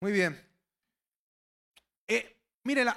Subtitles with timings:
[0.00, 0.40] Muy bien.
[2.06, 2.96] Eh, mire, la,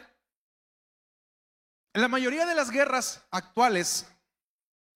[1.94, 4.08] la mayoría de las guerras actuales,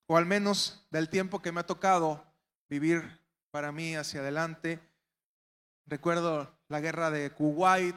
[0.07, 2.23] o al menos del tiempo que me ha tocado
[2.70, 4.79] vivir para mí hacia adelante,
[5.88, 7.96] recuerdo la guerra de Kuwait,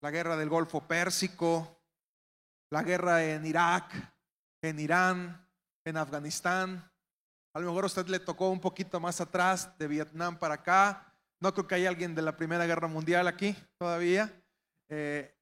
[0.00, 1.82] la guerra del Golfo Pérsico,
[2.70, 3.92] la guerra en Irak,
[4.62, 5.48] en Irán,
[5.84, 6.90] en Afganistán.
[7.54, 11.11] A lo mejor a usted le tocó un poquito más atrás, de Vietnam para acá.
[11.42, 14.32] No creo que haya alguien de la Primera Guerra Mundial aquí todavía.
[14.88, 15.34] Eh,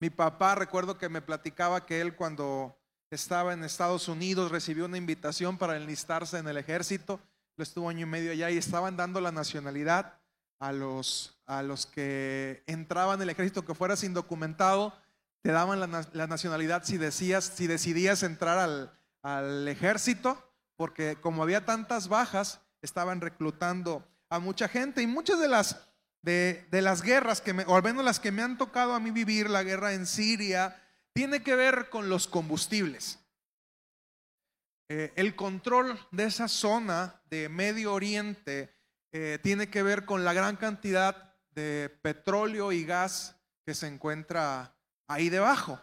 [0.00, 2.76] mi papá recuerdo que me platicaba que él cuando
[3.10, 7.20] estaba en Estados Unidos recibió una invitación para enlistarse en el ejército.
[7.56, 10.18] Lo estuvo año y medio allá y estaban dando la nacionalidad
[10.58, 14.98] a los, a los que entraban en el ejército que fueras indocumentado,
[15.42, 20.42] te daban la, nacionalidad si, decías, si decidías entrar al, al ejército,
[20.74, 25.88] porque como había tantas bajas, estaban reclutando a mucha gente y muchas de las,
[26.22, 29.00] de, de las guerras que me, o al menos las que me han tocado a
[29.00, 33.18] mí vivir, la guerra en Siria, tiene que ver con los combustibles.
[34.88, 38.72] Eh, el control de esa zona de Medio Oriente
[39.12, 44.76] eh, tiene que ver con la gran cantidad de petróleo y gas que se encuentra
[45.08, 45.80] ahí debajo.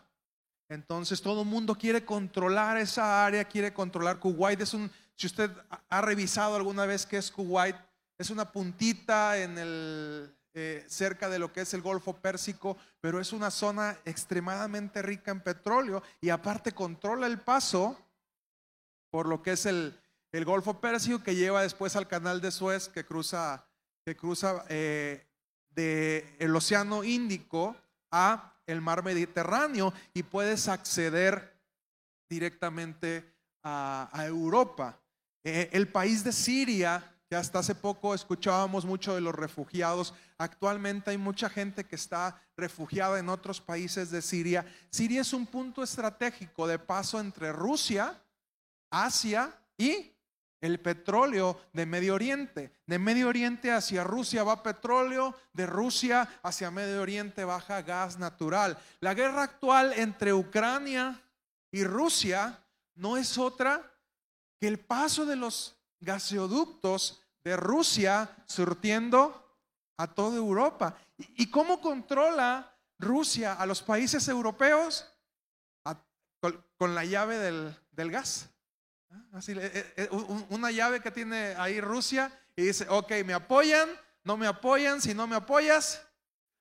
[0.69, 4.61] Entonces todo el mundo quiere controlar esa área, quiere controlar Kuwait.
[4.61, 5.51] Es un, si usted
[5.89, 7.75] ha revisado alguna vez qué es Kuwait,
[8.17, 13.19] es una puntita en el, eh, cerca de lo que es el Golfo Pérsico, pero
[13.19, 17.97] es una zona extremadamente rica en petróleo y aparte controla el paso
[19.09, 19.99] por lo que es el,
[20.31, 23.65] el Golfo Pérsico que lleva después al canal de Suez que cruza,
[24.05, 25.25] que cruza eh,
[25.69, 27.75] del Océano Índico
[28.11, 31.59] a el mar Mediterráneo y puedes acceder
[32.29, 34.99] directamente a, Europa.
[35.43, 41.17] Eh, el país de Siria, hasta hace poco escuchábamos mucho de los refugiados, actualmente hay
[41.17, 44.65] mucha gente que está refugiada en otros países de Siria.
[44.89, 48.21] Siria es un punto estratégico de paso entre Rusia,
[48.89, 50.11] Asia y
[50.61, 52.71] el petróleo de Medio Oriente.
[52.85, 58.77] De Medio Oriente hacia Rusia va petróleo, de Rusia hacia Medio Oriente baja gas natural.
[59.01, 61.21] La guerra actual entre Ucrania
[61.69, 62.63] y Rusia
[62.95, 63.91] no es otra
[64.59, 69.57] que el paso de los gaseoductos de Rusia surtiendo
[69.97, 70.97] a toda Europa.
[71.17, 75.09] ¿Y cómo controla Rusia a los países europeos?
[76.77, 78.49] con, la llave del gas.
[79.31, 80.09] Así, eh, eh,
[80.49, 83.89] una llave que tiene ahí Rusia y dice, ok, me apoyan,
[84.23, 86.05] no me apoyan, si no me apoyas,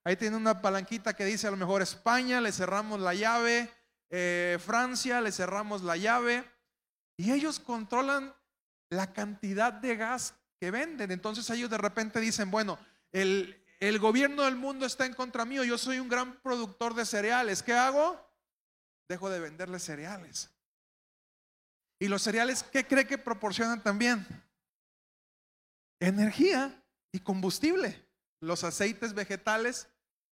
[0.03, 3.69] ahí tiene una palanquita que dice a lo mejor España, le cerramos la llave,
[4.09, 6.49] eh, Francia, le cerramos la llave,
[7.17, 8.33] y ellos controlan
[8.89, 11.11] la cantidad de gas que venden.
[11.11, 12.79] Entonces ellos de repente dicen, bueno,
[13.11, 17.05] el, el gobierno del mundo está en contra mío, yo soy un gran productor de
[17.05, 18.17] cereales, ¿qué hago?
[19.09, 20.49] Dejo de venderle cereales.
[21.99, 24.25] ¿Y los cereales qué cree que proporcionan también?
[25.99, 26.81] Energía
[27.11, 28.07] y combustible.
[28.39, 29.89] Los aceites vegetales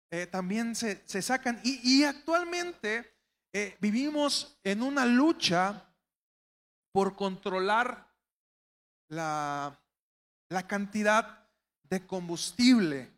[0.10, 1.62] eh, también se, sacan.
[1.64, 3.16] Y, actualmente
[3.54, 5.88] eh, vivimos en una lucha
[6.92, 8.12] por controlar
[9.10, 9.85] la,
[10.50, 11.48] la cantidad
[11.84, 13.12] de combustible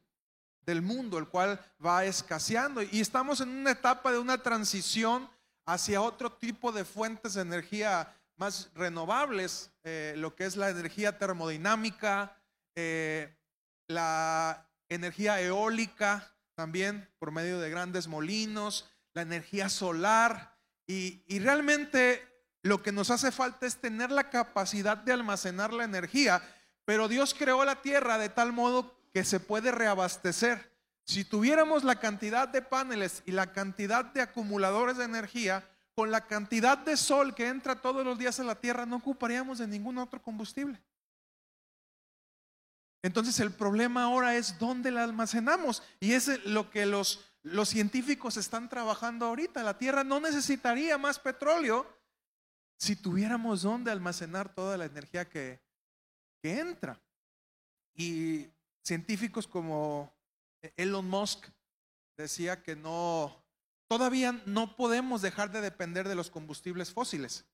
[0.61, 2.81] del mundo, el cual va escaseando.
[2.81, 5.29] Y estamos en una etapa de una transición
[5.65, 11.17] hacia otro tipo de fuentes de energía más renovables, eh, lo que es la energía
[11.17, 12.37] termodinámica,
[12.75, 13.35] eh,
[13.87, 20.55] la energía eólica también por medio de grandes molinos, la energía solar
[20.85, 22.23] y, y realmente
[22.61, 26.41] lo que nos hace falta es tener la capacidad de almacenar la energía,
[26.87, 30.71] pero Dios creó la tierra de tal modo que se puede reabastecer.
[31.03, 36.27] Si tuviéramos la cantidad de paneles y la cantidad de acumuladores de energía, con la
[36.27, 39.97] cantidad de sol que entra todos los días a la tierra, no ocuparíamos de ningún
[39.97, 40.81] otro combustible.
[43.03, 45.83] Entonces el problema ahora es dónde la almacenamos.
[45.99, 49.61] Y es lo que los, los científicos están trabajando ahorita.
[49.61, 51.85] La tierra no necesitaría más petróleo
[52.77, 55.66] si tuviéramos dónde almacenar toda la energía que,
[56.41, 57.01] que entra.
[57.93, 58.47] Y
[58.83, 60.13] científicos como
[60.75, 61.47] Elon Musk
[62.15, 63.43] decía que no,
[63.87, 67.45] todavía no podemos dejar de depender de los combustibles fósiles.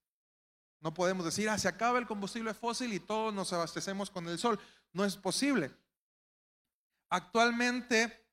[0.79, 4.37] No podemos decir, ah, se acaba el combustible fósil y todos nos abastecemos con el
[4.37, 4.59] sol.
[4.91, 5.71] No es posible.
[7.09, 8.27] Actualmente,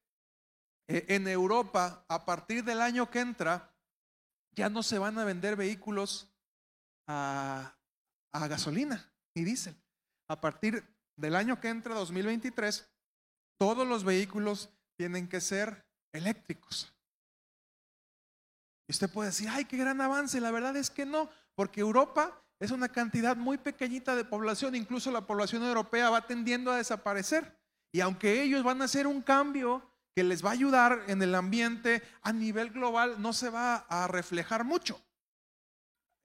[0.88, 3.72] eh, en Europa, a partir del año que entra,
[4.52, 6.28] ya no se van a vender vehículos
[7.06, 7.76] a,
[8.32, 9.80] a gasolina y diésel.
[10.30, 10.84] A partir
[11.16, 12.88] del año que entra, 2023,
[13.58, 16.94] todos los vehículos tienen que ser eléctricos.
[18.86, 20.40] Y usted puede decir, ay, qué gran avance.
[20.40, 25.10] La verdad es que no, porque Europa es una cantidad muy pequeñita de población, incluso
[25.10, 27.58] la población europea va tendiendo a desaparecer.
[27.92, 29.82] Y aunque ellos van a hacer un cambio
[30.14, 34.06] que les va a ayudar en el ambiente a nivel global, no se va a
[34.06, 35.02] reflejar mucho.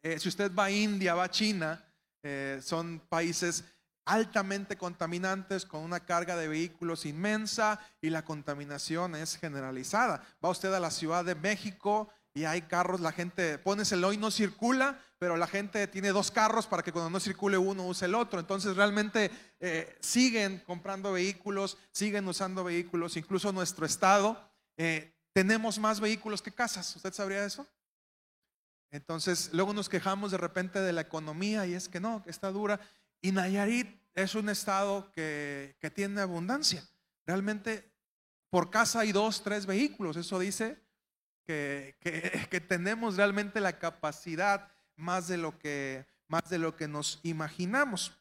[0.03, 1.83] Eh, si usted va a India, va a China,
[2.21, 3.63] eh, son países
[4.05, 10.23] altamente contaminantes con una carga de vehículos inmensa y la contaminación es generalizada.
[10.43, 14.17] Va usted a la Ciudad de México y hay carros, la gente pone el hoy
[14.17, 18.05] no circula, pero la gente tiene dos carros para que cuando no circule uno use
[18.05, 18.39] el otro.
[18.39, 24.51] Entonces realmente eh, siguen comprando vehículos, siguen usando vehículos, incluso nuestro estado
[25.35, 26.95] tenemos más vehículos que casas.
[26.95, 27.67] ¿Usted sabría eso?
[28.91, 32.51] Entonces, luego nos quejamos de repente de la economía y es que no, que está
[32.51, 32.79] dura.
[33.25, 36.87] Y Nayarit es un estado que, tiene abundancia.
[37.25, 37.91] Realmente,
[38.51, 40.15] por casa hay dos, tres vehículos.
[40.15, 40.77] Eso dice
[41.43, 41.95] que,
[42.51, 48.15] que, tenemos realmente la capacidad más de lo que, más de lo que nos imaginamos.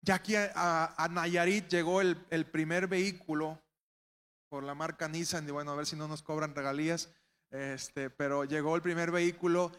[0.00, 3.62] Ya aquí a, Nayarit llegó el, el, primer vehículo
[4.48, 7.14] por la marca Nissan, y bueno, a ver si no nos cobran regalías,
[7.50, 9.70] este, pero llegó el primer vehículo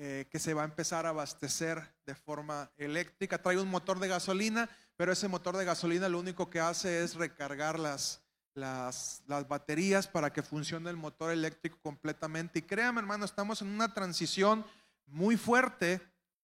[0.00, 3.42] eh, que se va a empezar a abastecer de forma eléctrica.
[3.42, 7.16] Trae un motor de gasolina, pero ese motor de gasolina lo único que hace es
[7.16, 8.22] recargar las,
[8.54, 12.60] las, las baterías para que funcione el motor eléctrico completamente.
[12.60, 14.64] Y créame, hermano, estamos en una transición
[15.06, 16.00] muy fuerte.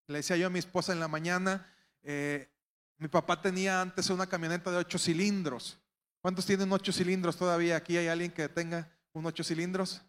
[0.08, 1.64] Le decía yo a mi esposa en la mañana,
[2.02, 2.50] eh,
[2.98, 5.78] mi papá tenía antes una camioneta de ocho cilindros.
[6.20, 7.76] ¿Cuántos tienen ocho cilindros todavía?
[7.76, 10.02] ¿Aquí hay alguien que tenga un ocho cilindros?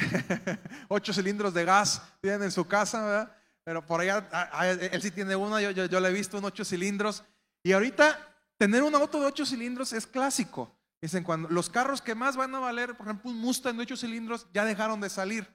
[0.88, 3.36] ocho cilindros de gas tienen en su casa, ¿verdad?
[3.64, 4.28] Pero por allá,
[4.64, 7.22] él sí tiene uno, yo, yo, le he visto un ocho cilindros.
[7.62, 8.18] Y ahorita,
[8.58, 10.74] tener un auto de ocho cilindros es clásico.
[11.00, 13.96] Dicen, cuando los carros que más van a valer, por ejemplo, un Mustang de ocho
[13.96, 15.46] cilindros, ya dejaron de salir.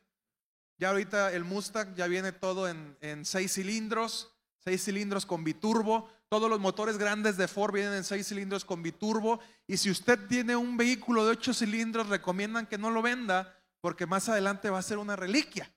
[0.78, 6.10] Ya ahorita el Mustang ya viene todo en, en seis cilindros, seis cilindros con biturbo.
[6.30, 9.40] Todos los motores grandes de Ford vienen en seis cilindros con biturbo.
[9.66, 14.06] Y si usted tiene un vehículo de ocho cilindros, recomiendan que no lo venda porque
[14.06, 15.72] más adelante va a ser una reliquia.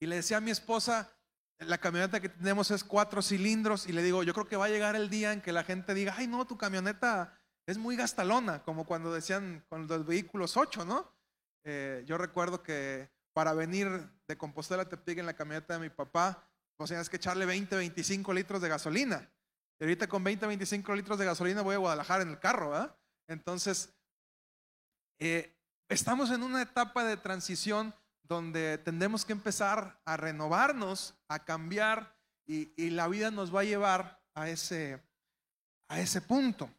[0.00, 1.10] Y le decía a mi esposa,
[1.58, 4.70] la camioneta que tenemos es cuatro cilindros y le digo, yo creo que va a
[4.70, 8.62] llegar el día en que la gente diga, ay no, tu camioneta es muy gastalona,
[8.62, 11.10] como cuando decían con los vehículos ocho, ¿no?
[11.64, 13.88] Eh, yo recuerdo que para venir
[14.28, 16.46] de Compostela a Tepic en la camioneta de mi papá,
[16.76, 19.30] pues tenías que echarle 20, 25 litros de gasolina.
[19.78, 22.96] Y ahorita con 20, 25 litros de gasolina voy a Guadalajara en el carro, ¿verdad?
[23.28, 23.94] Entonces,
[25.18, 25.56] eh,
[25.88, 32.16] Estamos en una etapa de transición donde tendremos que empezar a renovarnos, a cambiar
[32.46, 35.02] y, la vida nos va a llevar a ese,
[35.88, 36.70] a ese punto.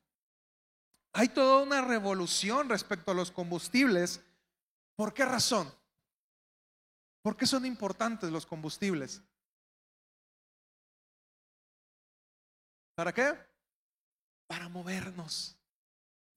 [1.13, 4.21] Hay toda una revolución respecto a los combustibles.
[4.95, 5.71] ¿Por qué razón?
[7.21, 9.21] ¿Por qué son importantes los combustibles?
[12.95, 13.37] ¿Para qué?
[14.47, 15.55] Para movernos.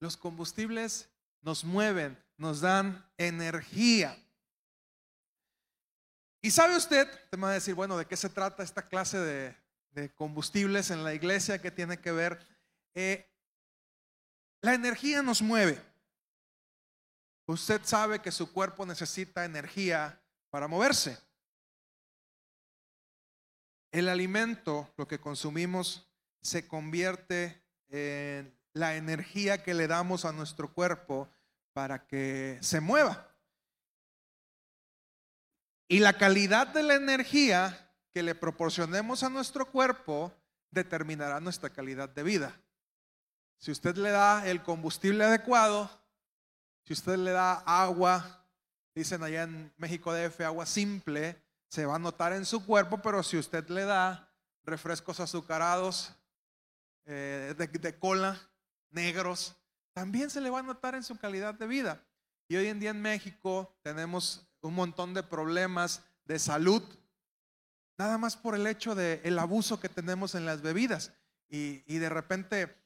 [0.00, 1.08] Los combustibles
[1.42, 4.16] nos mueven, nos dan energía.
[6.40, 9.56] Y sabe usted, te va a decir, bueno, ¿de qué se trata esta clase de,
[10.14, 12.38] combustibles en la iglesia que tiene que ver?
[12.94, 13.28] Eh,
[14.60, 15.80] la energía nos mueve.
[17.46, 21.18] Usted sabe que su cuerpo necesita energía para moverse.
[23.90, 26.06] El alimento, lo que consumimos,
[26.42, 31.28] se convierte en la energía que le damos a nuestro cuerpo
[31.72, 33.28] para que se mueva.
[35.88, 40.32] Y la calidad de la energía que le proporcionemos a nuestro cuerpo
[40.70, 42.60] determinará nuestra calidad de vida.
[43.58, 45.90] Si usted le da el combustible adecuado,
[46.84, 48.44] si usted le da agua,
[48.94, 53.22] dicen allá en México DF, agua simple, se va a notar en su cuerpo, pero
[53.22, 54.30] si usted le da
[54.64, 56.12] refrescos azucarados
[57.06, 58.38] eh, de cola,
[58.90, 59.56] negros,
[59.92, 62.04] también se le va a notar en su calidad de vida.
[62.48, 66.82] Y hoy en día en México tenemos un montón de problemas de salud,
[67.96, 71.12] nada más por el hecho del el abuso que tenemos en las bebidas.
[71.50, 72.76] Y, de repente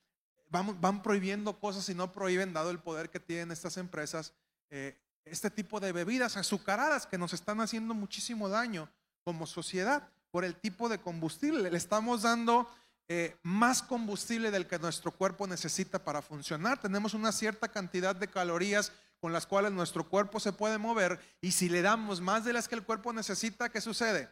[0.49, 4.35] van, van, prohibiendo cosas y no prohíben, dado el poder que tienen estas empresas,
[4.71, 8.89] eh, este tipo de bebidas azucaradas que nos están haciendo muchísimo daño
[9.25, 11.71] como sociedad por el tipo de combustible.
[11.71, 12.69] Le estamos dando
[13.15, 16.81] eh, más combustible del que nuestro cuerpo necesita para funcionar.
[16.81, 18.91] Tenemos una cierta cantidad de calorías
[19.21, 22.69] con las cuales nuestro cuerpo se puede mover y si le damos más de las
[22.69, 24.31] que el cuerpo necesita, ¿qué sucede?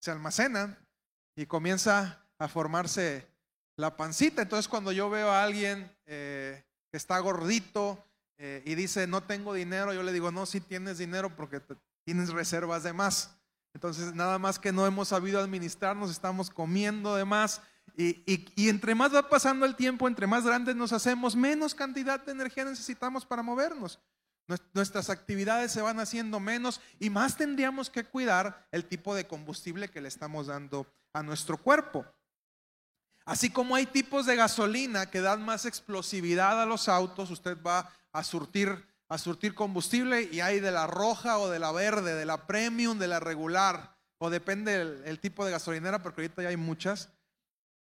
[0.00, 0.78] Se almacenan
[1.34, 3.26] y comienza a formarse
[3.74, 4.42] la pancita.
[4.42, 9.54] Entonces cuando yo veo a alguien eh, que está gordito eh, y dice, no tengo
[9.54, 11.60] dinero, yo le digo, no, sí tienes dinero porque
[12.04, 13.37] tienes reservas de más.
[13.78, 17.62] Entonces nada más que no hemos sabido administrarnos, estamos comiendo de más.
[17.96, 18.24] Y,
[18.56, 22.32] y, entre más va pasando el tiempo, entre más grandes nos hacemos, menos cantidad de
[22.32, 24.00] energía necesitamos para movernos.
[24.74, 29.88] Nuestras actividades se van haciendo menos y más tendríamos que cuidar el tipo de combustible
[29.88, 32.04] que le estamos dando a nuestro cuerpo.
[33.26, 37.88] Así como hay tipos de gasolina que dan más explosividad a los autos, usted va
[38.10, 42.26] a surtir, a surtir combustible y hay de la roja o de la verde, de
[42.26, 46.56] la premium, de la regular, o depende del tipo de gasolinera, porque ahorita ya hay
[46.56, 47.08] muchas.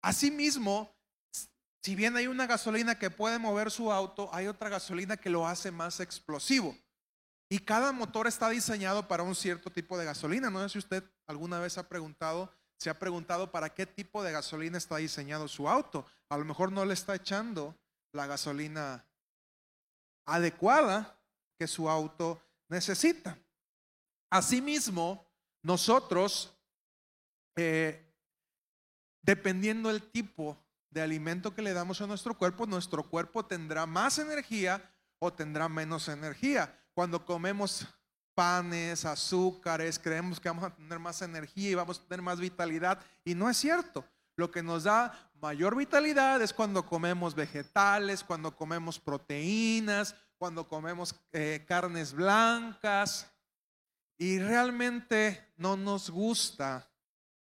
[0.02, 0.94] Asimismo,
[1.82, 5.48] si bien hay una gasolina que puede mover su auto, hay otra gasolina que lo
[5.48, 6.78] hace más explosivo.
[7.50, 10.50] Y cada motor está diseñado para un cierto tipo de gasolina.
[10.50, 14.32] No sé si usted alguna vez ha preguntado se ha preguntado para qué tipo de
[14.32, 16.06] gasolina está diseñado su auto.
[16.30, 17.76] A lo mejor no le está echando
[18.12, 19.06] la gasolina
[20.26, 21.15] adecuada
[21.58, 23.38] que su auto necesita.
[24.30, 25.26] Asimismo,
[25.62, 26.56] nosotros,
[27.56, 28.06] eh,
[29.22, 30.58] dependiendo del tipo
[30.90, 35.68] de alimento que le damos a nuestro cuerpo, nuestro cuerpo tendrá más energía o tendrá
[35.68, 36.74] menos energía.
[36.94, 37.86] Cuando comemos
[38.34, 43.00] panes, azúcares, creemos que vamos a tener más energía y vamos a tener más vitalidad.
[43.24, 44.06] Y no es cierto.
[44.38, 51.16] Lo que nos da mayor vitalidad es cuando comemos vegetales, cuando comemos proteínas, cuando comemos
[51.32, 53.32] eh, carnes blancas.
[54.18, 56.90] Y realmente no nos gusta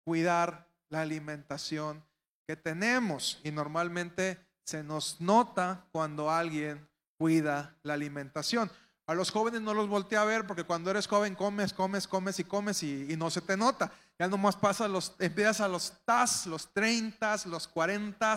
[0.03, 2.03] cuidar la alimentación
[2.45, 3.39] que tenemos.
[3.43, 8.71] Y normalmente se nos nota cuando alguien cuida la alimentación.
[9.09, 12.39] A los jóvenes no los volteé a ver porque cuando eres joven comes, comes, comes
[12.39, 13.91] y comes y, no se te nota.
[14.19, 18.36] Ya nomás pasa los, empiezas a los TAS, los 30, los 40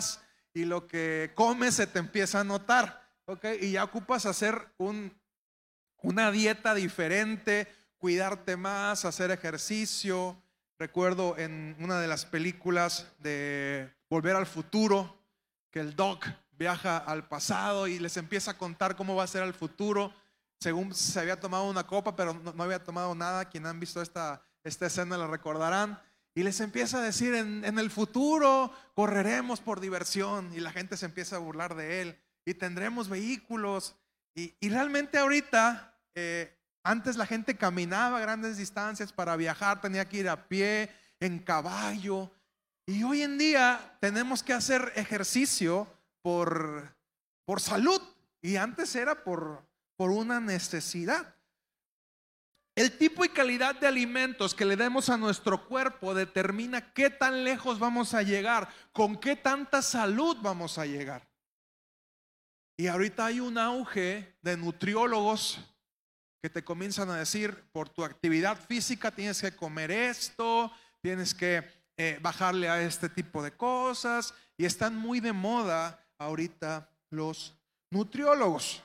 [0.53, 3.02] y lo que comes se te empieza a notar.
[3.25, 3.57] ¿Okay?
[3.61, 5.13] Y ya ocupas hacer un,
[6.01, 10.41] una dieta diferente, cuidarte más, hacer ejercicio.
[10.77, 15.17] Recuerdo en una de las películas de Volver al Futuro
[15.71, 19.43] que el Doc viaja al pasado y les empieza a contar cómo va a ser
[19.43, 20.13] el futuro
[20.63, 23.49] según se había tomado una copa, pero no, había tomado nada.
[23.49, 26.01] Quien han visto esta, esta escena la recordarán.
[26.33, 31.05] Y les empieza a decir, en, el futuro correremos por diversión y la gente se
[31.05, 33.95] empieza a burlar de él y tendremos vehículos.
[34.35, 40.29] Y, realmente ahorita, eh, antes la gente caminaba grandes distancias para viajar, tenía que ir
[40.29, 42.31] a pie, en caballo.
[42.85, 45.87] Y hoy en día tenemos que hacer ejercicio
[46.21, 46.95] por,
[47.45, 48.01] por salud.
[48.41, 51.35] Y antes era por, por una necesidad.
[52.75, 57.43] El tipo y calidad de alimentos que le demos a nuestro cuerpo determina qué tan
[57.43, 61.32] lejos vamos a llegar, con qué tanta salud vamos a llegar.
[62.75, 65.59] Y ahorita hay un auge de nutriólogos
[66.41, 71.63] que te comienzan a decir, por tu actividad física tienes que comer esto, tienes que
[71.95, 74.33] eh, bajarle a este tipo de cosas.
[74.57, 77.55] Y están muy de moda ahorita los
[77.91, 78.83] nutriólogos.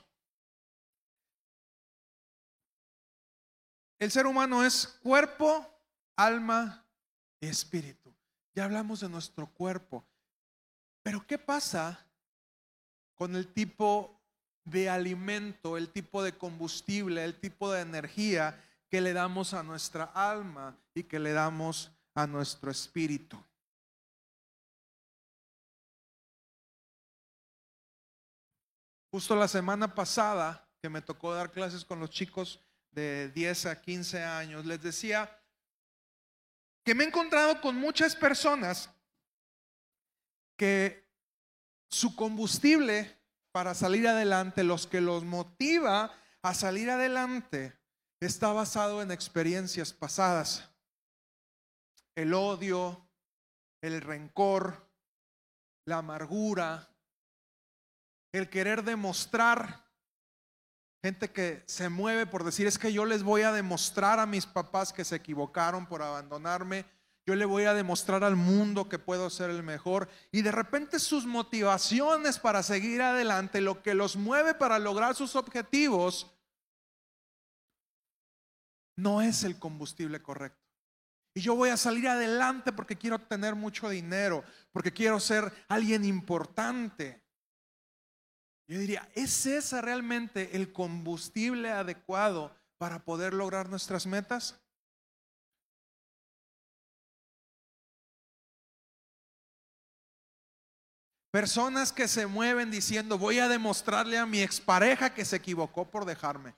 [3.99, 5.67] El ser humano es cuerpo,
[6.17, 6.87] alma
[7.41, 8.15] y espíritu.
[8.55, 10.07] Ya hablamos de nuestro cuerpo.
[11.03, 12.08] Pero ¿qué pasa
[13.19, 14.17] con el tipo
[14.65, 20.05] de alimento, el tipo de combustible, el tipo de energía que le damos a nuestra
[20.05, 23.43] alma y que le damos a nuestro espíritu?
[29.11, 32.61] Justo la semana pasada que me tocó dar clases con los chicos
[32.93, 35.29] de 10 a 15 años, les decía
[36.85, 38.91] que me he encontrado con muchas personas
[40.57, 41.08] que
[41.91, 43.17] su combustible
[43.53, 47.77] para salir adelante, los que los motiva a salir adelante,
[48.21, 50.69] está basado en experiencias pasadas.
[52.15, 53.09] El odio,
[53.81, 54.89] el rencor,
[55.85, 56.89] la amargura,
[58.33, 59.89] el querer demostrar
[61.03, 64.47] Gente que se mueve por decir, es que yo les voy a demostrar a mis
[64.47, 66.85] papás que se equivocaron por abandonarme.
[67.29, 70.09] Yo le voy a demostrar al mundo que puedo ser el mejor.
[70.33, 75.37] Y de repente sus motivaciones para seguir adelante, lo que los mueve para lograr sus
[75.37, 76.35] objetivos,
[78.97, 80.65] no es el combustible correcto.
[81.35, 84.43] Y yo voy a salir adelante porque quiero tener mucho dinero,
[84.73, 87.23] porque quiero ser alguien importante.
[88.67, 94.59] Yo diría, ¿es ese realmente el combustible adecuado para poder lograr nuestras metas?
[101.31, 106.07] Personas que se mueven diciendo, voy a demostrarle a mi expareja que se equivocó por
[106.07, 106.55] dejarme.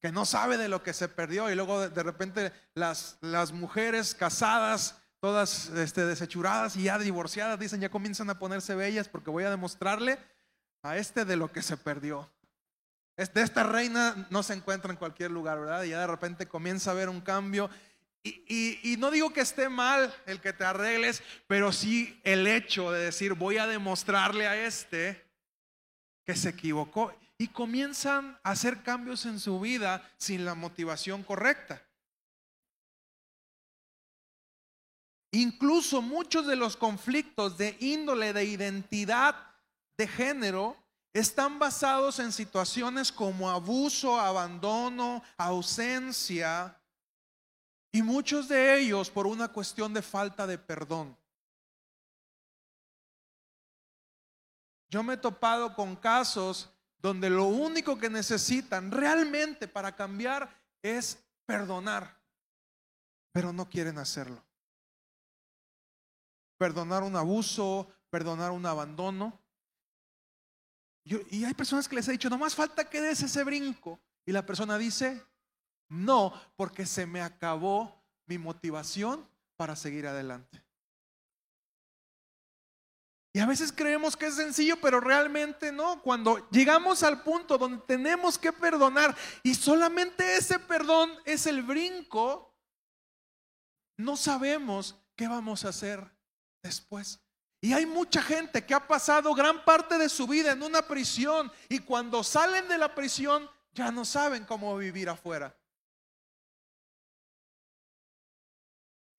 [0.00, 1.50] Que no sabe de lo que se perdió.
[1.50, 7.80] Y luego de, repente las, las mujeres casadas, todas este, desechuradas y ya divorciadas, dicen,
[7.80, 10.18] ya comienzan a ponerse bellas porque voy a demostrarle
[10.82, 12.30] a este de lo que se perdió.
[13.16, 15.82] De esta reina no se encuentra en cualquier lugar, ¿verdad?
[15.84, 17.68] Y ya de repente comienza a haber un cambio
[18.24, 23.04] y, no digo que esté mal el que te arregles, pero sí el hecho de
[23.04, 25.24] decir voy a demostrarle a este
[26.24, 27.12] que se equivocó.
[27.36, 31.82] Y comienzan a hacer cambios en su vida sin la motivación correcta.
[35.32, 39.34] Incluso muchos de los conflictos de índole de identidad
[39.96, 40.76] de género
[41.12, 46.78] están basados en situaciones como abuso, abandono, ausencia,
[47.92, 51.16] y muchos de ellos por una cuestión de falta de perdón.
[54.88, 60.48] Yo me he topado con casos donde lo único que necesitan realmente para cambiar
[60.80, 62.18] es perdonar,
[63.30, 64.42] pero no quieren hacerlo.
[66.56, 69.38] Perdonar un abuso, perdonar un abandono.
[71.04, 74.00] y hay personas que les he dicho, no más falta que des ese brinco.
[74.24, 75.20] Y la persona dice,
[75.92, 80.64] no, porque se me acabó mi motivación para seguir adelante.
[83.34, 86.02] Y a veces creemos que es sencillo, pero realmente no.
[86.02, 92.54] Cuando llegamos al punto donde tenemos que perdonar y solamente ese perdón es el brinco,
[93.98, 96.10] no sabemos qué vamos a hacer
[96.62, 97.20] después.
[97.60, 101.52] Y hay mucha gente que ha pasado gran parte de su vida en una prisión
[101.68, 105.54] y cuando salen de la prisión ya no saben cómo vivir afuera.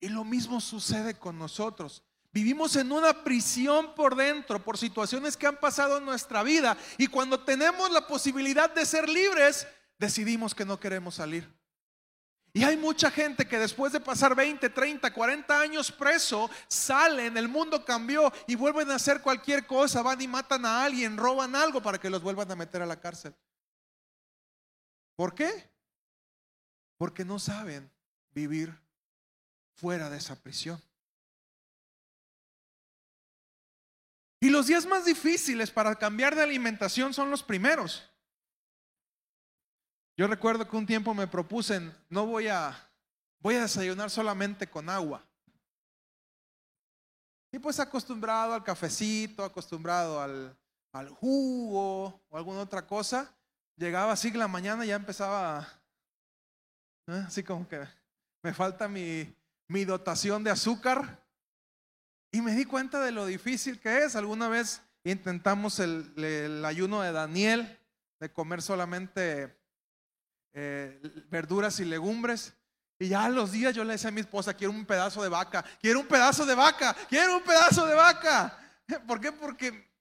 [0.04, 2.02] Y lo mismo sucede con nosotros.
[2.30, 7.06] Vivimos en una prisión por dentro por situaciones que han pasado en nuestra vida y
[7.06, 9.66] cuando tenemos la posibilidad de ser libres,
[9.98, 11.50] decidimos que no queremos salir.
[12.52, 17.48] Y hay mucha gente que después de pasar 20, 30, 40 años preso, salen, el
[17.48, 21.82] mundo cambió y vuelven a hacer cualquier cosa, van y matan a alguien, roban algo
[21.82, 23.34] para que los vuelvan a meter a la cárcel.
[25.16, 25.70] ¿Por qué?
[26.98, 27.90] Porque no saben
[28.34, 28.83] vivir
[29.74, 30.80] fuera de esa prisión.
[34.40, 38.10] Y los días más difíciles para cambiar de alimentación son los primeros.
[40.16, 42.90] Yo recuerdo que un tiempo me propuse, no voy a,
[43.40, 45.26] voy a desayunar solamente con agua.
[47.50, 50.56] Y pues acostumbrado al cafecito, acostumbrado al,
[50.92, 53.34] al jugo o alguna otra cosa,
[53.76, 55.66] llegaba así la mañana y ya empezaba,
[57.06, 57.24] ¿eh?
[57.26, 57.84] así como que
[58.42, 59.34] me falta mi,
[59.68, 61.24] mi dotación de azúcar
[62.30, 64.16] y me di cuenta de lo difícil que es.
[64.16, 67.78] Alguna vez intentamos el, ayuno de Daniel,
[68.18, 69.56] de comer solamente
[70.52, 71.00] eh,
[71.30, 72.54] verduras y legumbres.
[72.98, 75.28] Y ya a los días yo le decía a mi esposa, quiero un pedazo de
[75.28, 78.58] vaca, quiero un pedazo de vaca, quiero un pedazo de vaca.
[79.06, 79.30] ¿Por qué?
[79.30, 79.92] Porque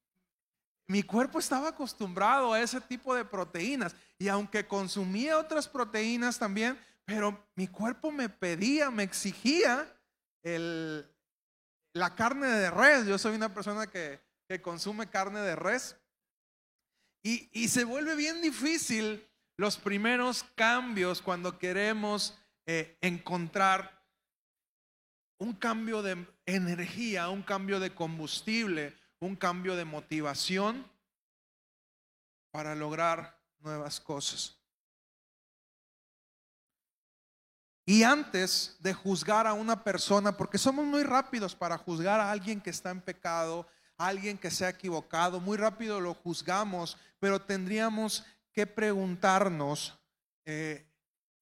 [0.88, 3.96] mi cuerpo estaba acostumbrado a ese tipo de proteínas.
[4.18, 9.94] Y aunque consumía otras proteínas también, pero mi cuerpo me pedía, me exigía
[10.44, 13.06] la carne de res.
[13.06, 14.22] Yo soy una persona que,
[14.62, 15.98] consume carne de res.
[17.24, 24.04] Y, se vuelve bien difícil los primeros cambios cuando queremos eh, encontrar
[25.40, 30.90] un cambio de energía, un cambio de combustible, un cambio de motivación
[32.52, 34.63] para lograr nuevas cosas.
[37.86, 42.62] Y antes de juzgar a una persona, porque somos muy rápidos para juzgar a alguien
[42.62, 43.68] que está en pecado,
[43.98, 50.00] a alguien que se ha equivocado, muy rápido lo juzgamos, pero tendríamos que preguntarnos
[50.46, 50.86] eh,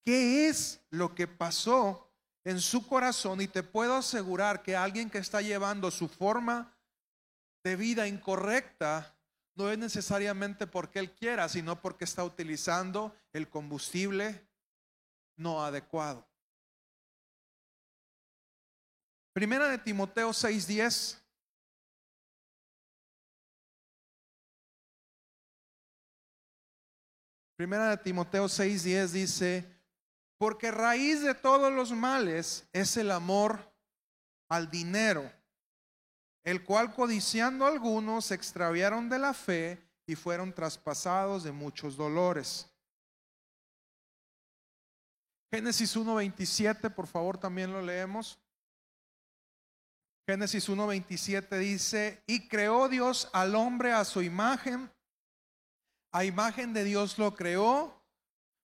[0.04, 2.10] qué es lo que pasó
[2.44, 6.76] en su corazón y te puedo asegurar que alguien que está llevando su forma
[7.62, 9.14] de vida incorrecta
[9.54, 14.44] no es necesariamente porque él quiera, sino porque está utilizando el combustible
[15.36, 16.31] no adecuado.
[19.32, 21.18] Primera de Timoteo 6:10.
[27.56, 29.64] Primera de Timoteo 6:10 dice,
[30.36, 33.72] porque raíz de todos los males es el amor
[34.48, 35.32] al dinero,
[36.42, 42.68] el cual codiciando algunos se extraviaron de la fe y fueron traspasados de muchos dolores.
[45.52, 48.41] Génesis 1:27, por favor, también lo leemos.
[50.26, 54.90] Génesis 1.27 dice, y creó Dios al hombre a su imagen,
[56.12, 58.00] a imagen de Dios lo creó,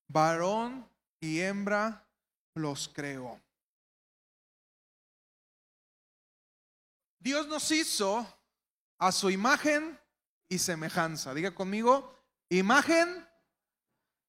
[0.07, 0.89] varón
[1.21, 2.07] y hembra
[2.55, 3.41] los creó.
[7.19, 8.27] Dios nos hizo
[8.99, 9.99] a su imagen
[10.49, 11.35] y semejanza.
[11.35, 12.17] Diga conmigo,
[12.49, 13.27] imagen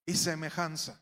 [0.05, 1.01] y semejanza.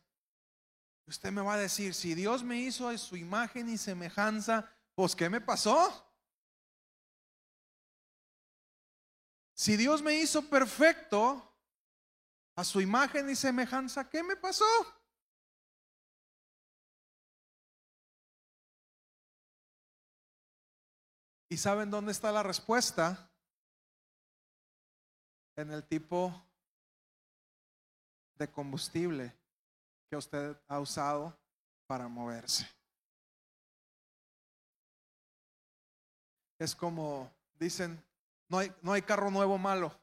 [1.08, 5.16] Usted me va a decir, si Dios me hizo a su imagen y semejanza, pues
[5.16, 6.07] ¿qué me pasó?
[9.58, 11.44] Si Dios me hizo perfecto
[12.56, 14.64] a su imagen y semejanza, ¿qué me pasó?
[21.50, 23.32] ¿Y saben dónde está la respuesta?
[25.56, 26.46] En el tipo
[28.36, 29.36] de combustible
[30.08, 31.36] que usted ha usado
[31.88, 32.70] para moverse.
[36.60, 38.07] Es como dicen,
[38.50, 39.98] no hay, no hay carro nuevo malo.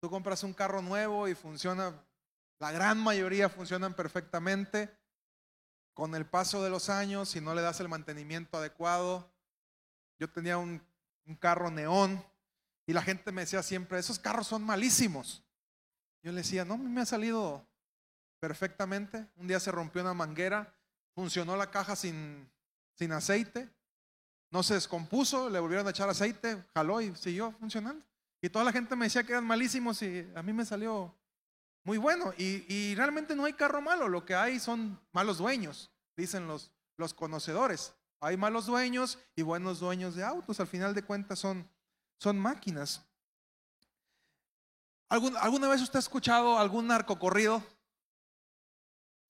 [0.00, 1.94] Tú compras un carro nuevo y funciona,
[2.58, 4.96] la gran mayoría funcionan perfectamente.
[5.94, 9.30] Con el paso de los años, si no le das el mantenimiento adecuado,
[10.18, 10.82] yo tenía un,
[11.26, 12.24] un carro neón
[12.86, 15.44] y la gente me decía siempre, esos carros son malísimos.
[16.22, 17.66] Yo le decía, no, me ha salido
[18.40, 19.26] perfectamente.
[19.36, 20.74] Un día se rompió una manguera,
[21.14, 22.50] funcionó la caja sin,
[22.94, 23.70] sin aceite,
[24.52, 28.04] no se descompuso, le volvieron a echar aceite, jaló y siguió funcionando.
[28.42, 31.14] Y toda la gente me decía que eran malísimos y a mí me salió
[31.84, 32.34] muy bueno.
[32.36, 37.14] Y, realmente no hay carro malo, lo que hay son malos dueños, dicen los, los
[37.14, 37.94] conocedores.
[38.20, 41.66] Hay malos dueños y buenos dueños de autos, al final de cuentas son,
[42.18, 43.02] son máquinas.
[45.08, 47.62] ¿Alguna vez usted ha escuchado algún narco corrido?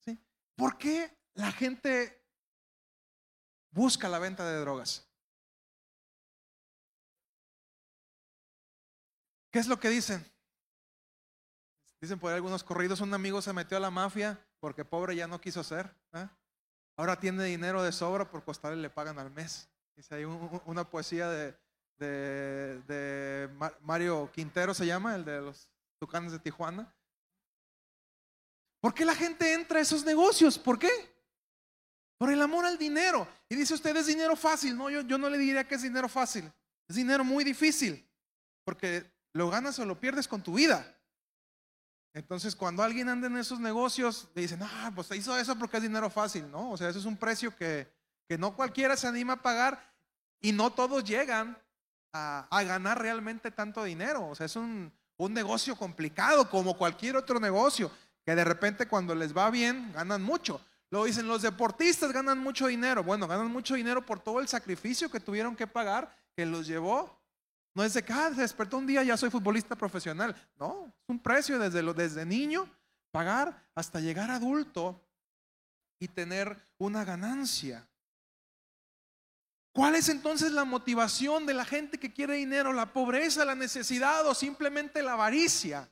[0.04, 0.18] ¿Sí?
[0.56, 2.24] ¿Por qué la gente
[3.70, 5.11] busca la venta de drogas?
[9.52, 10.24] ¿Qué es lo que dicen?
[12.00, 15.40] Dicen por algunos corridos, un amigo se metió a la mafia porque pobre ya no
[15.40, 15.94] quiso ser.
[16.14, 16.26] ¿eh?
[16.96, 19.68] Ahora tiene dinero de sobra por costarle le pagan al mes.
[19.94, 21.54] Dice hay una poesía de,
[21.98, 23.50] de,
[23.82, 25.68] Mario Quintero, se llama, el de los
[26.00, 26.90] Tucanes de Tijuana.
[28.80, 30.58] ¿Por qué la gente entra a esos negocios?
[30.58, 30.90] ¿Por qué?
[32.16, 33.28] Por el amor al dinero.
[33.50, 34.76] Y dice usted, es dinero fácil.
[34.76, 36.50] No, yo, yo no le diría que es dinero fácil.
[36.88, 38.08] Es dinero muy difícil.
[38.64, 40.96] Porque lo ganas o lo pierdes con tu vida.
[42.14, 45.82] Entonces, cuando alguien anda en esos negocios, le dicen, ah, pues hizo eso porque es
[45.82, 46.72] dinero fácil, ¿no?
[46.72, 47.90] O sea, eso es un precio que,
[48.28, 49.82] que no cualquiera se anima a pagar
[50.40, 51.56] y no todos llegan
[52.12, 54.28] a, a ganar realmente tanto dinero.
[54.28, 57.90] O sea, es un, un negocio complicado como cualquier otro negocio,
[58.24, 60.60] que de repente cuando les va bien, ganan mucho.
[60.90, 63.02] Lo dicen, los deportistas ganan mucho dinero.
[63.02, 67.18] Bueno, ganan mucho dinero por todo el sacrificio que tuvieron que pagar, que los llevó
[67.74, 70.34] no es de que ah, despertó un día, ya soy futbolista profesional.
[70.58, 72.68] No, es un precio desde, lo, desde niño,
[73.10, 75.00] pagar hasta llegar adulto
[75.98, 77.88] y tener una ganancia.
[79.72, 82.74] ¿Cuál es entonces la motivación de la gente que quiere dinero?
[82.74, 85.88] ¿La pobreza, la necesidad o simplemente la avaricia?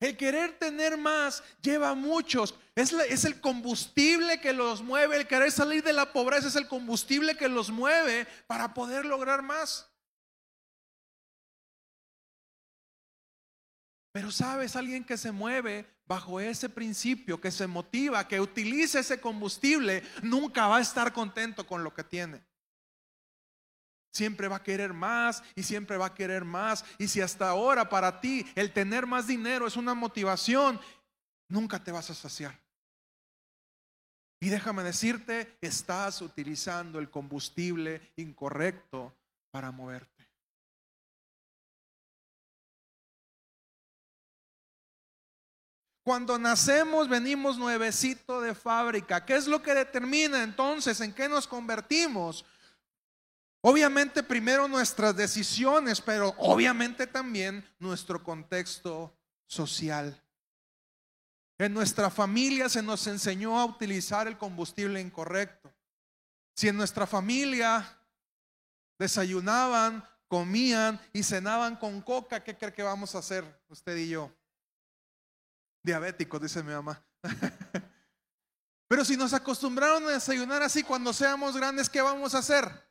[0.00, 2.54] El querer tener más lleva a muchos.
[2.74, 5.16] Es, es, el combustible que los mueve.
[5.16, 9.42] El querer salir de la pobreza es el combustible que los mueve para poder lograr
[9.42, 9.87] más.
[14.12, 19.20] Pero sabes, alguien que se mueve bajo ese principio, que se motiva, que utiliza ese
[19.20, 22.42] combustible, nunca va a estar contento con lo que tiene.
[24.10, 26.84] Siempre va a querer más y siempre va a querer más.
[26.98, 30.80] Y si hasta ahora para ti el tener más dinero es una motivación,
[31.48, 32.58] nunca te vas a saciar.
[34.40, 39.14] Y déjame decirte, estás utilizando el combustible incorrecto
[39.50, 40.17] para moverte.
[46.08, 49.26] Cuando nacemos venimos nuevecito de fábrica.
[49.26, 52.46] ¿Qué es lo que determina entonces en qué nos convertimos?
[53.60, 59.14] Obviamente primero nuestras decisiones, pero obviamente también nuestro contexto
[59.46, 60.18] social.
[61.58, 65.70] En nuestra familia se nos enseñó a utilizar el combustible incorrecto.
[66.56, 67.86] Si en nuestra familia
[68.98, 74.37] desayunaban, comían y cenaban con coca, ¿qué cree que vamos a hacer usted y yo?
[75.82, 77.02] Diabéticos, dice mi mamá.
[78.88, 82.88] Pero si nos acostumbraron a desayunar así cuando seamos grandes, ¿qué vamos a hacer?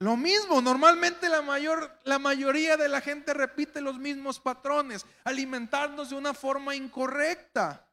[0.00, 6.10] Lo mismo, normalmente la, mayor, la mayoría de la gente repite los mismos patrones, alimentarnos
[6.10, 7.88] de una forma incorrecta.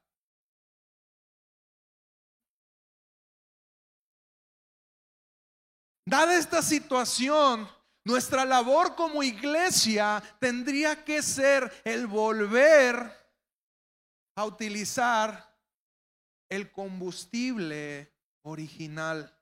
[6.05, 7.69] Dada esta situación,
[8.03, 12.95] nuestra labor como iglesia tendría que ser el volver
[14.35, 15.55] a utilizar
[16.49, 18.11] el combustible
[18.43, 19.37] original.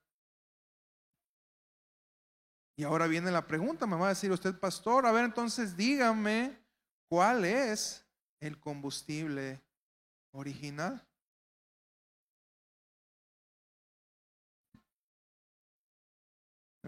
[2.78, 6.58] Y ahora viene la pregunta, me va a decir usted, pastor, a ver entonces dígame
[7.10, 8.06] cuál es
[8.39, 9.62] el combustible
[10.32, 11.09] original.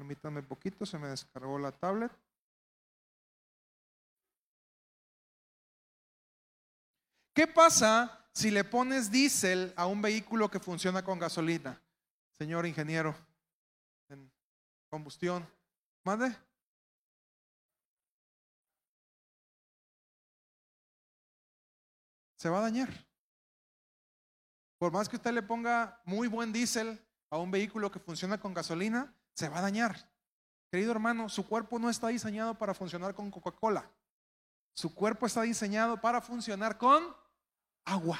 [0.01, 2.11] Permítanme poquito, se me descargó la tablet.
[7.35, 11.79] ¿Qué pasa si le pones diésel a un vehículo que funciona con gasolina?
[12.31, 13.15] Señor ingeniero,
[14.09, 14.31] en
[14.89, 15.47] combustión.
[16.03, 16.35] ¿Mande?
[22.37, 22.89] Se va a dañar.
[24.79, 28.55] Por más que usted le ponga muy buen diésel a un vehículo que funciona con
[28.55, 30.09] gasolina, se va a dañar.
[30.71, 33.89] Querido hermano, su cuerpo no está diseñado para funcionar con Coca-Cola.
[34.73, 37.15] Su cuerpo está diseñado para funcionar con
[37.85, 38.19] agua.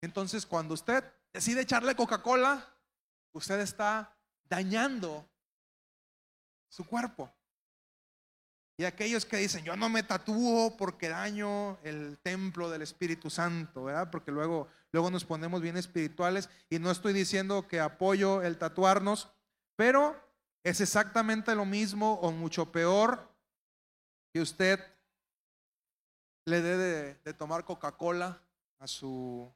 [0.00, 2.66] Entonces, cuando usted decide echarle Coca-Cola,
[3.32, 5.28] usted está dañando
[6.68, 7.32] su cuerpo.
[8.80, 13.84] Y aquellos que dicen, yo no me tatúo porque daño el templo del Espíritu Santo,
[13.84, 14.10] ¿verdad?
[14.10, 19.28] Porque luego, luego nos ponemos bien espirituales y no estoy diciendo que apoyo el tatuarnos,
[19.80, 20.14] pero
[20.62, 23.26] es exactamente lo mismo o mucho peor
[24.30, 24.78] que usted
[26.44, 28.38] le dé de, tomar Coca-Cola
[28.78, 29.50] a su,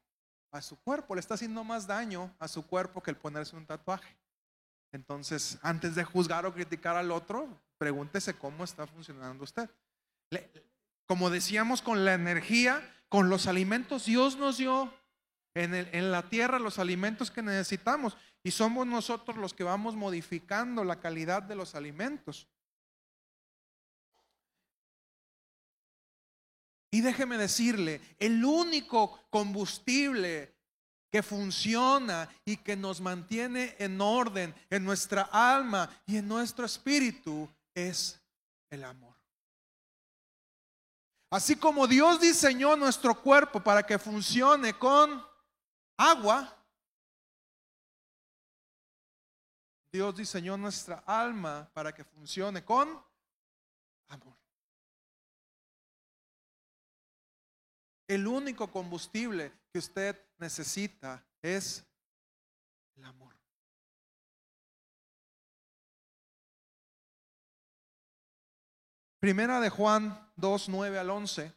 [0.51, 1.15] a su cuerpo.
[1.15, 4.17] Le está haciendo más daño a su cuerpo que el ponerse un tatuaje.
[4.93, 9.69] Entonces, antes de juzgar o criticar al otro, pregúntese cómo está funcionando usted.
[11.05, 14.91] como decíamos, con la energía, con los alimentos, Dios nos dio
[15.53, 20.85] en, en la tierra los alimentos que necesitamos y somos nosotros los que vamos modificando
[20.85, 22.47] la calidad de los alimentos.
[26.91, 30.55] Y déjeme decirle, el único combustible
[31.11, 37.49] que funciona y que nos mantiene en orden en nuestra alma y en nuestro espíritu
[37.75, 38.21] es
[38.71, 39.15] el amor.
[41.31, 45.25] Así como Dios diseñó nuestro cuerpo para que funcione con
[45.97, 46.64] agua,
[49.95, 53.01] Dios diseñó nuestra alma para que funcione con
[54.09, 54.37] amor.
[58.09, 61.87] El único combustible que usted necesita es
[62.97, 63.37] el amor.
[69.21, 71.55] Primera de Juan 2, 9 al 11.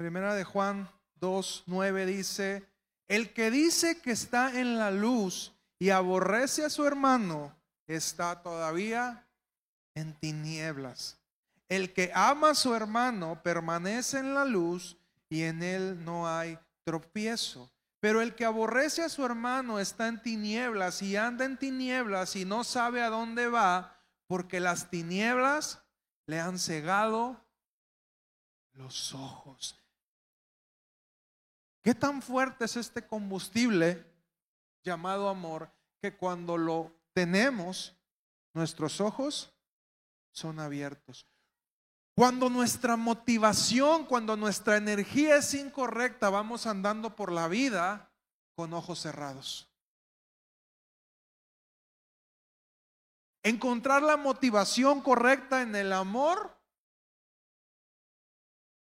[0.00, 2.66] Primera de Juan 2, 9 dice,
[3.06, 7.54] el que dice que está en la luz y aborrece a su hermano,
[7.86, 9.26] está todavía
[9.94, 11.18] en tinieblas.
[11.68, 14.96] El que ama a su hermano permanece en la luz
[15.28, 17.70] y en él no hay tropiezo.
[18.00, 22.46] Pero el que aborrece a su hermano está en tinieblas y anda en tinieblas y
[22.46, 25.82] no sabe a dónde va porque las tinieblas
[26.24, 27.38] le han cegado
[28.72, 29.76] los ojos.
[31.82, 34.04] ¿Qué tan fuerte es este combustible
[34.82, 37.96] llamado amor que cuando lo tenemos,
[38.52, 39.52] nuestros ojos
[40.30, 41.26] son abiertos?
[42.14, 48.12] Cuando nuestra motivación, cuando nuestra energía es incorrecta, vamos andando por la vida
[48.54, 49.70] con ojos cerrados.
[53.42, 56.54] Encontrar la motivación correcta en el amor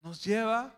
[0.00, 0.74] nos lleva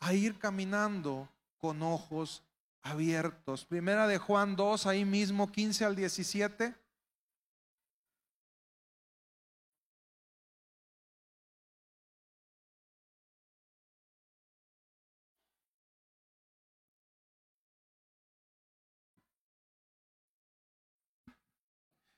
[0.00, 1.30] a ir caminando
[1.62, 2.42] con ojos
[2.82, 3.64] abiertos.
[3.64, 6.74] Primera de Juan 2, ahí mismo 15 al 17.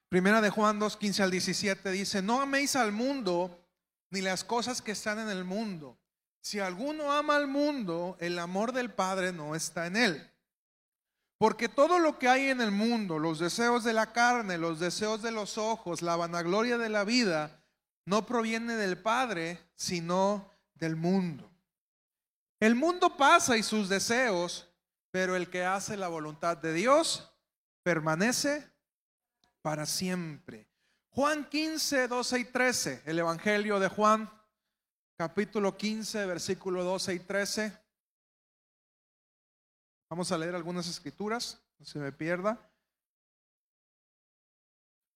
[0.09, 3.63] Primera de Juan 2, 15 al 17 dice, no améis al mundo
[4.09, 5.99] ni las cosas que están en el mundo.
[6.45, 10.31] Si alguno ama al mundo, el amor del Padre no está en él.
[11.39, 15.23] Porque todo lo que hay en el mundo, los deseos de la carne, los deseos
[15.23, 17.65] de los ojos, la vanagloria de la vida,
[18.05, 21.51] no proviene del Padre, sino del mundo.
[22.61, 24.69] El mundo pasa y sus deseos,
[25.11, 27.33] pero el que hace la voluntad de Dios
[27.83, 28.71] permanece
[29.63, 30.69] para siempre.
[31.09, 34.31] Juan 15, 12 y 13, el Evangelio de Juan,
[35.17, 37.79] capítulo 15, versículo 12 y 13.
[40.11, 42.59] Vamos a leer algunas escrituras, no se me pierda.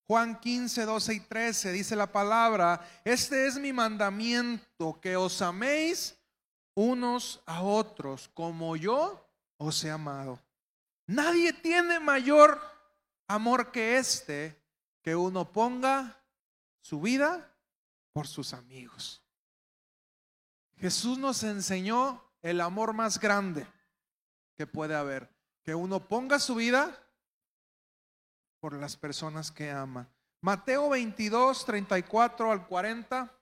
[0.06, 6.16] Juan 15, 12 y 13 dice la palabra, este es mi mandamiento, que os améis
[6.74, 10.40] unos a otros como yo os he amado.
[11.06, 12.61] Nadie tiene mayor
[13.26, 14.58] amor que este,
[15.02, 16.22] que uno ponga
[16.80, 17.54] su vida
[18.12, 19.22] por sus amigos.
[20.81, 23.67] Jesús nos enseñó el amor más grande
[24.57, 25.29] que puede haber,
[25.64, 26.97] que uno ponga su vida
[28.61, 30.09] por las personas que ama.
[30.41, 33.35] Mateo 22, 34 al 40.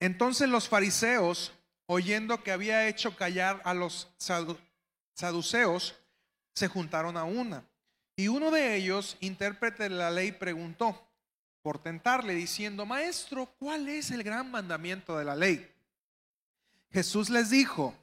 [0.00, 1.57] Entonces los fariseos,
[1.88, 4.08] oyendo que había hecho callar a los
[5.14, 5.94] saduceos,
[6.54, 7.64] se juntaron a una.
[8.14, 11.08] Y uno de ellos, intérprete de la ley, preguntó
[11.62, 15.66] por tentarle, diciendo, Maestro, ¿cuál es el gran mandamiento de la ley?
[16.90, 17.94] Jesús les dijo,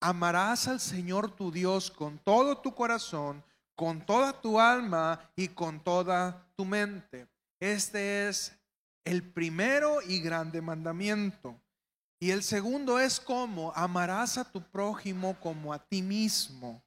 [0.00, 3.44] amarás al Señor tu Dios con todo tu corazón,
[3.74, 7.26] con toda tu alma y con toda tu mente.
[7.60, 8.56] Este es
[9.04, 11.61] el primero y grande mandamiento.
[12.22, 16.80] Y el segundo es como amarás a tu prójimo como a ti mismo.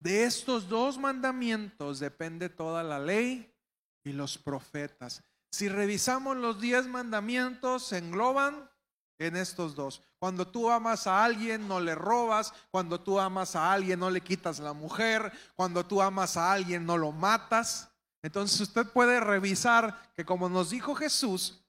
[0.00, 3.54] De estos dos mandamientos depende toda la ley
[4.02, 5.22] y los profetas.
[5.52, 8.68] Si revisamos los diez mandamientos, se engloban
[9.20, 10.02] en estos dos.
[10.18, 12.52] Cuando tú amas a alguien, no le robas.
[12.72, 15.32] Cuando tú amas a alguien, no le quitas la mujer.
[15.54, 17.88] Cuando tú amas a alguien, no lo matas.
[18.20, 21.63] Entonces usted puede revisar que como nos dijo Jesús,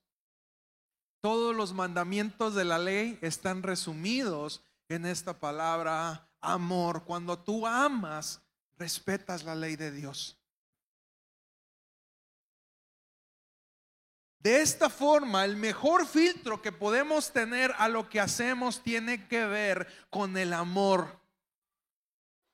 [1.25, 7.03] todos los mandamientos de la ley están resumidos en esta palabra amor.
[7.03, 8.43] Cuando tú amas,
[8.77, 10.37] respetas la ley de Dios.
[14.37, 19.47] De esta forma, el mejor filtro que podemos tener a lo que hacemos tiene que
[19.47, 21.19] ver con el amor.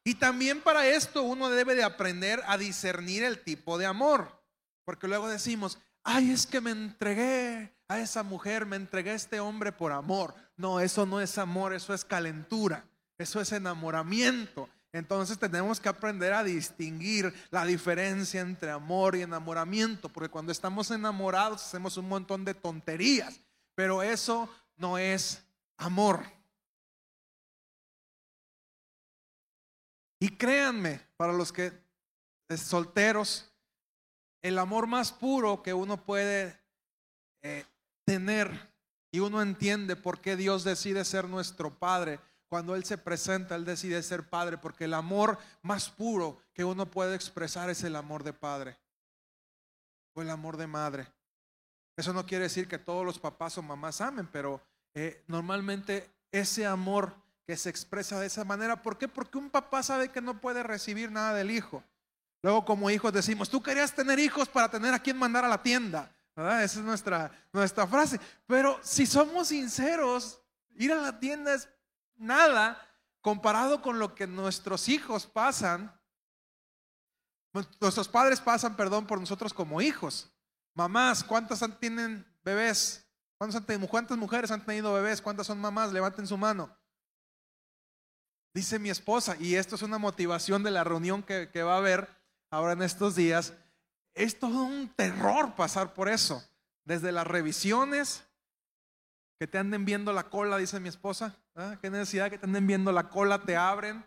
[0.06, 4.42] Y también para esto uno debe de aprender a discernir el tipo de amor.
[4.86, 9.40] Porque luego decimos, ay, es que me entregué a esa mujer, me entregué a este
[9.40, 10.34] hombre por amor.
[10.58, 12.86] No, eso no es amor, eso es calentura,
[13.18, 14.70] eso es enamoramiento.
[14.94, 20.92] Entonces tenemos que aprender a distinguir la diferencia entre amor y enamoramiento, porque cuando estamos
[20.92, 23.40] enamorados hacemos un montón de tonterías,
[23.74, 25.44] pero eso no es
[25.78, 26.24] amor.
[30.20, 31.74] Y créanme, para los que
[32.48, 33.51] es solteros,
[34.42, 36.60] el amor más puro que uno puede
[37.42, 37.66] eh,
[38.06, 38.72] tener
[39.12, 42.20] y uno entiende por qué Dios decide ser nuestro Padre.
[42.48, 46.86] Cuando Él se presenta, Él decide ser Padre, porque el amor más puro que uno
[46.86, 48.78] puede expresar es el amor de Padre
[50.14, 51.08] o el amor de madre.
[51.96, 54.62] Eso no quiere decir que todos los papás o mamás amen, pero
[54.94, 57.14] eh, normalmente ese amor
[57.46, 58.82] que se expresa de esa manera.
[58.82, 59.08] ¿Por qué?
[59.08, 61.84] Porque un papá sabe que no puede recibir nada del hijo.
[62.42, 65.62] Luego como hijos decimos, tú querías tener hijos para tener a quien mandar a la
[65.62, 66.12] tienda.
[66.36, 68.20] Esa es nuestra, nuestra frase.
[68.48, 70.42] Pero si somos sinceros,
[70.76, 71.70] ir a la tienda es
[72.16, 72.82] nada
[73.22, 75.94] comparado con lo que nuestros hijos pasan.
[77.54, 80.32] Nuestros padres pasan, perdón, por nosotros como hijos.
[80.74, 83.06] Mamás, ¿cuántas tienen bebés?
[83.38, 85.22] ¿Cuántas mujeres han tenido bebés?
[85.22, 85.92] ¿Cuántas son mamás?
[85.92, 86.76] Levanten su mano.
[88.54, 92.21] Dice mi esposa, y esto es una motivación de la reunión que, va a haber
[92.52, 93.54] ahora en estos días,
[94.14, 96.44] es todo un terror pasar por eso.
[96.84, 98.24] Desde las revisiones,
[99.40, 101.36] que te anden viendo la cola, dice mi esposa.
[101.56, 101.78] ¿ah?
[101.82, 103.42] ¿Qué necesidad que te anden viendo la cola?
[103.42, 104.06] Te abren.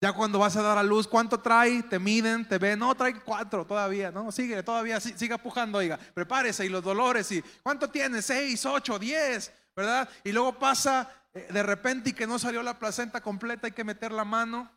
[0.00, 1.82] Ya cuando vas a dar a luz, ¿cuánto trae?
[1.82, 2.78] Te miden, te ven.
[2.78, 4.30] No, trae cuatro todavía, ¿no?
[4.30, 5.98] Sigue, todavía, siga pujando, oiga.
[6.14, 7.30] Prepárese y los dolores.
[7.32, 8.22] y ¿Cuánto tiene?
[8.22, 10.08] Seis, ocho, diez, ¿verdad?
[10.22, 13.84] Y luego pasa eh, de repente y que no salió la placenta completa, hay que
[13.84, 14.70] meter la mano.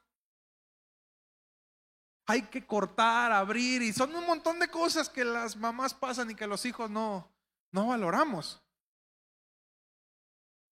[2.31, 6.35] Hay que cortar, abrir y son un montón de cosas que las mamás pasan y
[6.35, 7.29] que los hijos no,
[7.73, 8.61] no valoramos.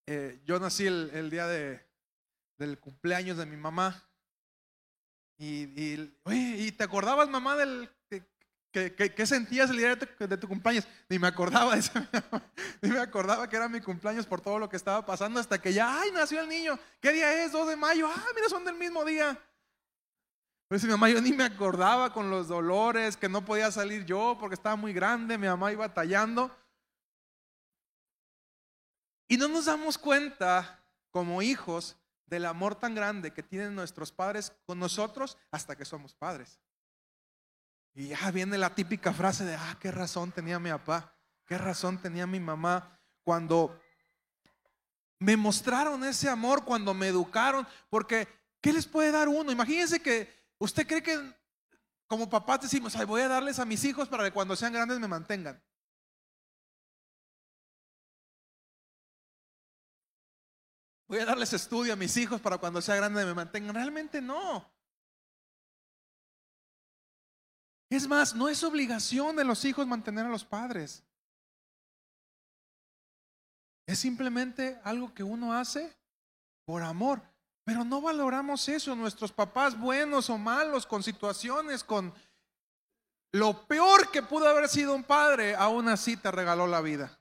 [0.08, 1.86] Eh, yo nací el, día de,
[2.58, 4.10] del cumpleaños de mi mamá.
[5.38, 5.68] Y,
[6.26, 7.90] y, te acordabas, mamá, del
[8.72, 10.88] que, sentías el día de tu, cumpleaños?
[11.10, 11.84] Ni me acordaba de
[12.82, 15.74] Ni me acordaba que era mi cumpleaños por todo lo que estaba pasando hasta que
[15.74, 16.80] ya, ay, nació el niño.
[17.02, 17.52] ¿Qué día es?
[17.52, 18.08] 2 de mayo.
[18.08, 19.38] Ah, mira, son del mismo día.
[20.70, 24.38] Pues mi mamá yo ni me acordaba con los dolores, que no podía salir yo
[24.40, 26.56] porque estaba muy grande, mi mamá iba tallando.
[29.28, 31.98] Y no nos damos cuenta como hijos
[32.28, 36.60] del amor tan grande que tienen nuestros padres con nosotros hasta que somos padres.
[37.96, 41.16] Y ya viene la típica frase de, ah, qué razón tenía mi papá,
[41.48, 43.82] qué razón tenía mi mamá cuando
[45.18, 48.28] me mostraron ese amor, cuando me educaron, porque
[48.62, 49.52] ¿qué les puede dar uno?
[49.52, 51.18] Imagínense que ¿Usted cree que
[52.08, 55.00] como papás decimos, Ay, voy a darles a mis hijos para que cuando sean grandes
[55.00, 55.62] me mantengan?
[61.08, 63.74] Voy a darles estudio a mis hijos para cuando sean grandes me mantengan.
[63.74, 64.72] Realmente no.
[67.90, 71.04] Es más, no es obligación de los hijos mantener a los padres.
[73.88, 75.96] Es simplemente algo que uno hace
[76.66, 77.24] por amor.
[77.70, 82.12] Pero no valoramos eso, nuestros papás buenos o malos, con situaciones, con
[83.32, 87.20] lo peor que pudo haber sido un padre, aún así te regaló la vida.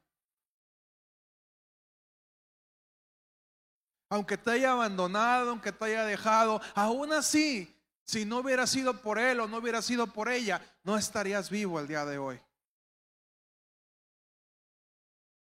[4.08, 9.18] Aunque te haya abandonado, aunque te haya dejado, aún así, si no hubiera sido por
[9.18, 12.40] él o no hubiera sido por ella, no estarías vivo el día de hoy.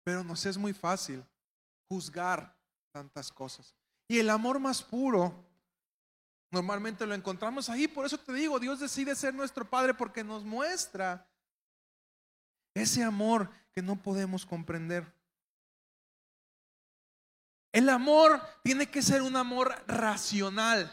[0.04, 1.24] Pero nos es muy fácil
[1.88, 2.52] juzgar
[2.92, 3.76] tantas cosas.
[4.08, 5.46] Y el amor más puro,
[6.52, 7.88] normalmente lo encontramos ahí.
[7.88, 11.28] Por eso te digo, Dios decide ser nuestro Padre porque nos muestra
[12.74, 15.12] ese amor que no podemos comprender.
[17.72, 20.92] El amor tiene que ser un amor racional,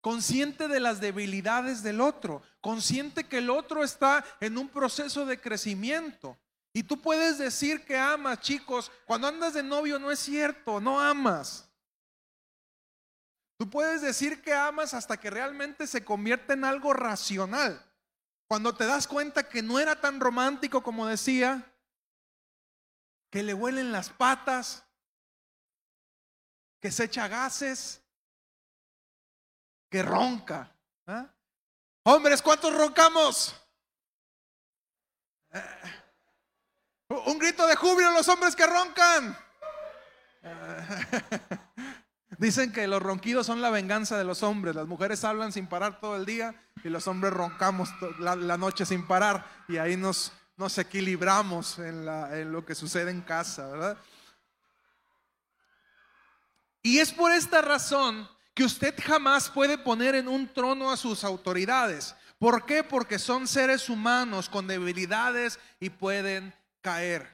[0.00, 5.40] consciente de las debilidades del otro, consciente que el otro está en un proceso de
[5.40, 6.38] crecimiento.
[6.76, 11.00] Y tú puedes decir que amas, chicos, cuando andas de novio no es cierto, no
[11.00, 11.66] amas.
[13.56, 17.82] Tú puedes decir que amas hasta que realmente se convierte en algo racional.
[18.46, 21.64] Cuando te das cuenta que no era tan romántico como decía,
[23.30, 24.84] que le huelen las patas,
[26.78, 28.02] que se echa gases,
[29.88, 30.76] que ronca.
[31.06, 31.26] ¿ah?
[32.02, 33.56] Hombres, ¿cuántos roncamos?
[35.54, 35.62] Eh,
[37.08, 39.38] un grito de júbilo los hombres que roncan.
[42.38, 44.74] Dicen que los ronquidos son la venganza de los hombres.
[44.74, 46.54] Las mujeres hablan sin parar todo el día
[46.84, 47.88] y los hombres roncamos
[48.18, 53.22] la, noche sin parar y ahí nos, nos equilibramos en, en lo que sucede en
[53.22, 53.96] casa, ¿verdad?
[56.82, 61.24] Y es por esta razón que usted jamás puede poner en un trono a sus
[61.24, 62.14] autoridades.
[62.38, 62.84] ¿Por qué?
[62.84, 66.54] Porque son seres humanos con debilidades y pueden
[66.86, 67.26] caer.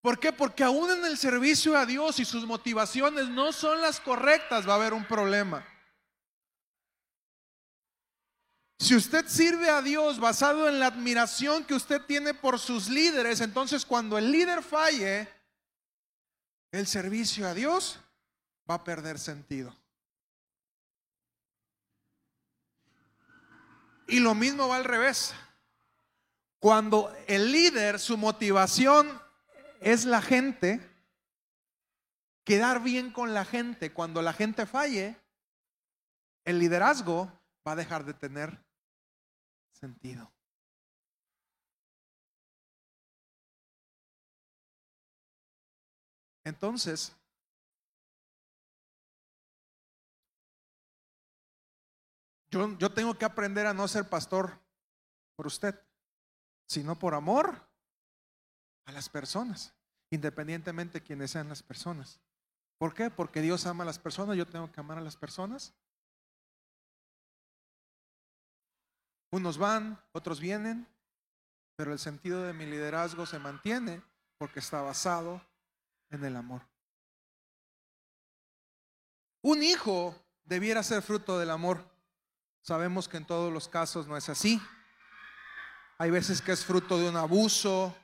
[0.00, 0.32] ¿Por qué?
[0.32, 4.72] Porque aún en el servicio a Dios y sus motivaciones no son las correctas, va
[4.72, 5.62] a haber un problema.
[8.78, 13.42] Si usted sirve a Dios basado en la admiración que usted tiene por sus líderes,
[13.42, 15.28] entonces cuando el líder falle,
[16.72, 18.00] el servicio a Dios
[18.68, 19.76] va a perder sentido.
[24.08, 25.34] Y lo mismo va al revés.
[26.64, 29.20] Cuando el líder, su motivación
[29.82, 30.80] es la gente,
[32.42, 35.14] quedar bien con la gente, cuando la gente falle,
[36.46, 37.30] el liderazgo
[37.68, 38.64] va a dejar de tener
[39.74, 40.32] sentido.
[46.44, 47.14] Entonces,
[52.48, 54.58] yo, yo, tengo que aprender a no ser pastor
[55.36, 55.78] por usted
[56.66, 57.68] sino por amor
[58.84, 59.74] a las personas,
[60.10, 62.20] independientemente de quienes sean las personas.
[62.78, 63.10] ¿Por qué?
[63.10, 65.74] Porque Dios ama a las personas, yo tengo que amar a las personas.
[69.30, 70.86] Unos van, otros vienen,
[71.76, 74.02] pero el sentido de mi liderazgo se mantiene
[74.38, 75.40] porque está basado
[76.10, 76.62] en el amor.
[79.42, 81.84] Un hijo debiera ser fruto del amor.
[82.62, 84.60] Sabemos que en todos los casos no es así.
[85.98, 87.96] Hay veces que es fruto de un abuso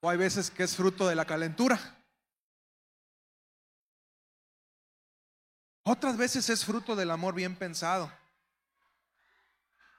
[0.00, 1.78] o hay veces que es fruto de la calentura.
[5.82, 8.12] Otras veces es fruto del amor bien pensado.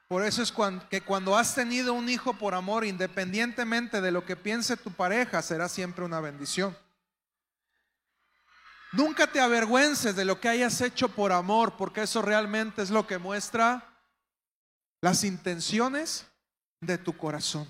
[0.08, 0.52] Por eso es
[0.88, 5.40] que cuando has tenido un hijo por amor, independientemente de lo que piense tu pareja,
[5.42, 6.76] será siempre una bendición.
[8.92, 13.06] Nunca te avergüences de lo que hayas hecho por amor, porque eso realmente es lo
[13.06, 13.84] que muestra
[15.00, 16.29] las intenciones
[16.80, 17.68] de tu corazón.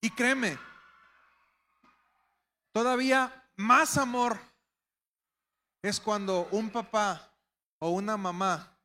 [0.00, 0.58] Y créeme,
[2.72, 4.38] todavía más amor
[5.80, 7.32] es cuando un papá
[7.78, 8.76] o una mamá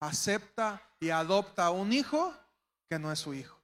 [0.00, 2.34] acepta y adopta a un hijo
[2.88, 3.58] que no es su hijo.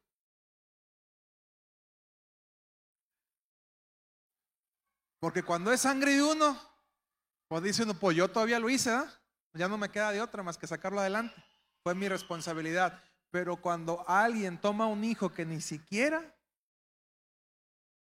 [5.18, 6.60] Porque cuando es sangre de uno,
[7.48, 9.10] pues dice uno, pues yo todavía lo hice, ¿ah?
[9.54, 11.34] ya no me queda de otra más que sacarlo adelante.
[11.84, 12.98] Fue mi responsabilidad.
[13.30, 16.34] Pero cuando alguien toma un hijo que ni siquiera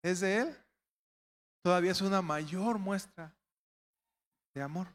[0.04, 0.58] es de él,
[1.64, 3.34] todavía es una mayor muestra
[4.54, 4.88] de amor.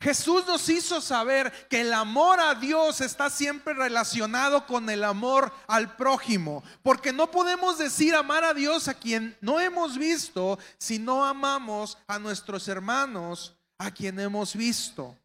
[0.00, 5.52] Jesús nos hizo saber que el amor a Dios está siempre relacionado con el amor
[5.66, 10.98] al prójimo, porque no podemos decir amar a Dios a quien no hemos visto si
[10.98, 15.16] no amamos a nuestros hermanos a quien hemos visto.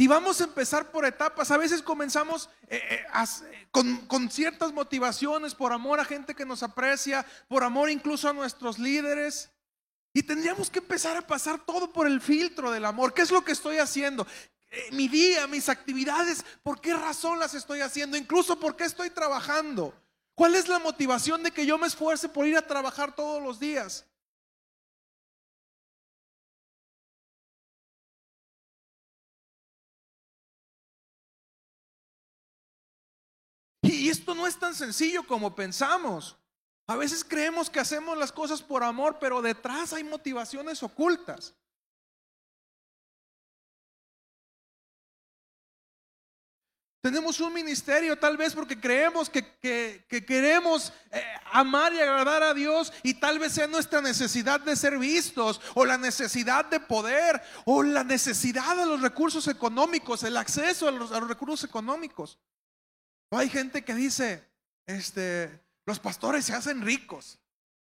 [0.00, 1.50] Y vamos a empezar por etapas.
[1.50, 6.62] A veces comenzamos eh, eh, con, con, ciertas motivaciones, por amor a gente que nos
[6.62, 9.50] aprecia, por amor incluso a nuestros líderes.
[10.14, 13.12] Y tendríamos que empezar a pasar todo por el filtro del amor.
[13.12, 14.26] ¿Qué es lo que estoy haciendo?
[14.70, 18.16] Eh, mi día, mis actividades, ¿por qué razón las estoy haciendo?
[18.16, 19.94] Incluso por qué estoy trabajando.
[20.40, 23.60] ¿Cuál es la motivación de que yo me esfuerce por ir a trabajar todos los
[23.60, 24.06] días?
[33.82, 36.38] Y esto no es tan sencillo como pensamos.
[36.86, 41.54] A veces creemos que hacemos las cosas por amor, pero detrás hay motivaciones ocultas.
[47.00, 52.92] Tenemos un ministerio tal vez porque creemos que, queremos eh, amar y agradar a Dios
[53.02, 57.82] y tal vez sea nuestra necesidad de ser vistos o la necesidad de poder o
[57.82, 62.38] la necesidad de los recursos económicos, el acceso a los recursos económicos
[63.38, 64.44] hay gente que dice,
[64.86, 67.38] este, los pastores se hacen ricos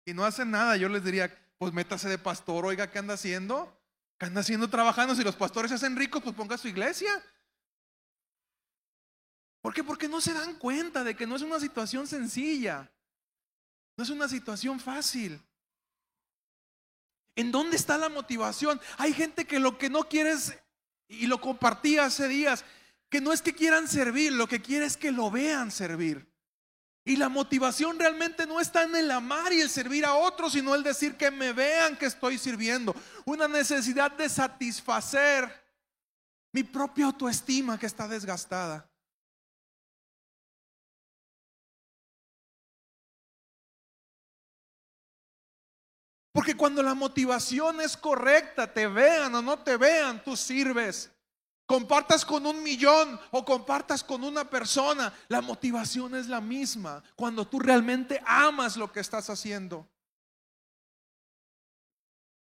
[0.04, 0.76] y no hacen nada.
[0.76, 3.72] Yo les diría, pues métase de pastor, oiga, ¿qué anda haciendo?
[4.18, 5.14] ¿Qué anda haciendo trabajando?
[5.14, 7.10] Si los pastores se hacen ricos, pues ponga su iglesia.
[9.66, 9.82] ¿Por qué?
[9.82, 12.88] Porque no se dan cuenta de que no es una situación sencilla.
[13.96, 15.42] No es una situación fácil.
[17.34, 18.80] ¿En dónde está la motivación?
[18.96, 20.56] Hay gente que lo que no quiere es,
[21.08, 22.64] y lo compartí hace días,
[23.08, 26.32] que no es que quieran servir, lo que quiere es que lo vean servir.
[27.04, 30.76] Y la motivación realmente no está en el amar y el servir a otros, sino
[30.76, 32.94] el decir que me vean que estoy sirviendo.
[33.24, 35.52] Una necesidad de satisfacer
[36.52, 38.88] mi propia autoestima que está desgastada.
[46.36, 51.10] Porque cuando la motivación es correcta, te vean o no te vean, tú sirves.
[51.64, 57.48] Compartas con un millón o compartas con una persona, la motivación es la misma cuando
[57.48, 59.88] tú realmente amas lo que estás haciendo.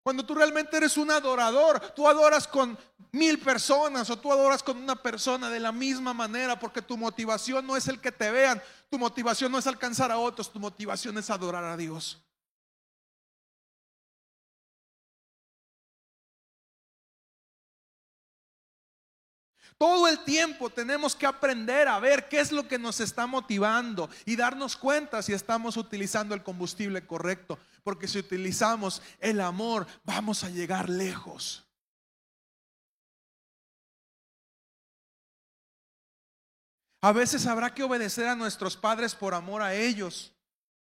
[0.03, 2.76] Cuando tú realmente eres un adorador, tú adoras con
[3.12, 7.64] mil personas o tú adoras con una persona de la misma manera porque tu motivación
[7.64, 8.61] no es el que te vean,
[8.91, 12.26] tu motivación no es alcanzar a otros, tu motivación es adorar a Dios.
[19.79, 24.09] Todo el tiempo tenemos que aprender a ver qué es lo que nos está motivando
[24.24, 27.59] y darnos cuenta si estamos utilizando el combustible correcto.
[27.85, 31.66] Porque si utilizamos el amor, vamos a llegar lejos.
[37.03, 40.33] A veces habrá que obedecer a nuestros padres por amor a ellos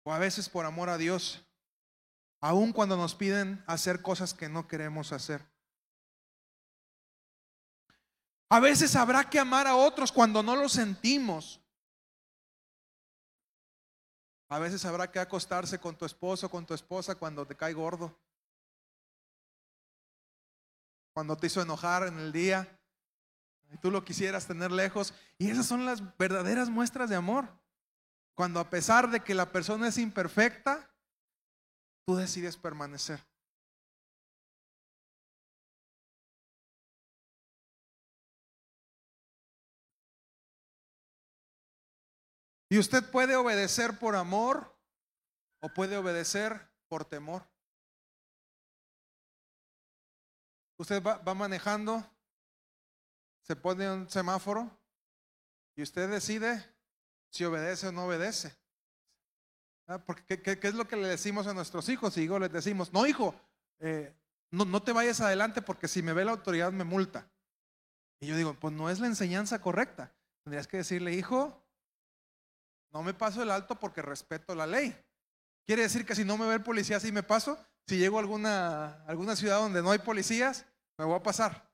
[0.02, 1.44] o a veces por amor a Dios,
[2.40, 5.49] aun cuando nos piden hacer cosas que no queremos hacer.
[8.52, 11.60] A veces habrá que amar a otros cuando no lo sentimos.
[14.48, 18.18] A veces habrá que acostarse con tu esposo, con tu esposa cuando te cae gordo.
[21.12, 22.68] Cuando te hizo enojar en el día
[23.72, 25.14] y tú lo quisieras tener lejos.
[25.38, 27.48] Y esas son las verdaderas muestras de amor.
[28.34, 30.90] Cuando a pesar de que la persona es imperfecta,
[32.04, 33.29] tú decides permanecer.
[42.72, 44.72] Y usted puede obedecer por amor
[45.58, 47.44] o puede obedecer por temor.
[50.78, 52.08] Usted va, manejando,
[53.42, 54.70] se pone un semáforo
[55.74, 56.64] y usted decide
[57.28, 58.56] si obedece o no obedece.
[59.88, 62.16] Ah, porque, ¿qué, es lo que le decimos a nuestros hijos?
[62.16, 63.34] Y digo, les decimos, no hijo,
[63.80, 64.14] eh,
[64.52, 67.28] no, no te vayas adelante porque si me ve la autoridad me multa.
[68.20, 70.14] Y yo digo, pues no es la enseñanza correcta.
[70.44, 71.60] Tendrías que decirle, hijo,
[72.92, 74.96] no me paso el alto porque respeto la ley.
[75.66, 77.58] Quiere decir que si no me ve el policía, sí me paso.
[77.86, 80.66] Si llego a alguna, alguna ciudad donde no hay policías,
[80.98, 81.70] me voy a pasar.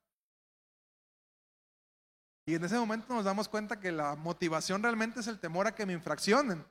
[2.46, 5.74] Y en ese momento nos damos cuenta que la motivación realmente es el temor a
[5.74, 6.64] que me infraccionen,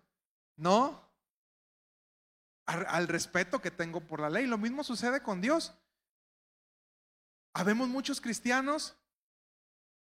[0.55, 1.05] no
[2.65, 4.45] al, respeto que tengo por la ley.
[4.45, 5.73] Lo mismo sucede con Dios.
[7.53, 8.95] Habemos muchos cristianos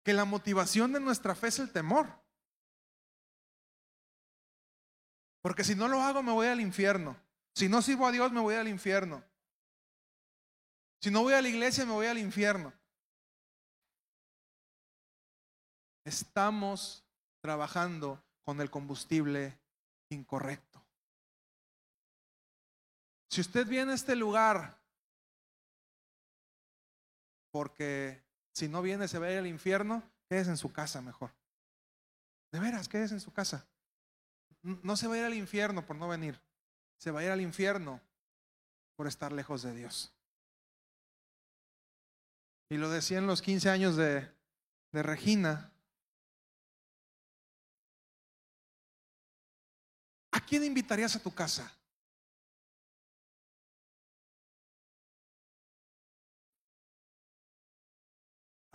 [0.03, 2.07] que la motivación de nuestra fe es el temor.
[5.41, 7.15] Porque si no lo hago me voy al infierno.
[7.53, 9.23] Si no sirvo a Dios me voy al infierno.
[11.01, 12.73] Si no voy a la iglesia me voy al infierno.
[16.03, 17.03] Estamos
[17.41, 19.59] trabajando con el combustible
[20.09, 20.83] incorrecto.
[23.29, 24.79] Si usted viene a este lugar
[27.51, 28.23] porque
[28.53, 31.31] si no viene se va a ir al infierno, quédese en su casa mejor.
[32.51, 33.67] De veras, quédese en su casa.
[34.67, 36.39] No se va a ir al infierno por no venir.
[36.97, 38.01] Se va a ir al infierno
[38.95, 40.11] por estar lejos de Dios.
[42.69, 44.29] Y lo decía en los 15 años de,
[44.91, 45.71] de Regina.
[50.31, 51.73] ¿A quién invitarías a tu casa?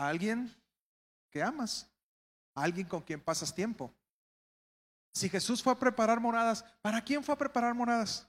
[0.02, 0.52] a alguien
[1.30, 1.88] que amas,
[2.54, 3.94] a alguien con quien pasas tiempo.
[5.12, 8.26] Si Jesús fue a preparar moradas, ¿para quién fue a preparar moradas?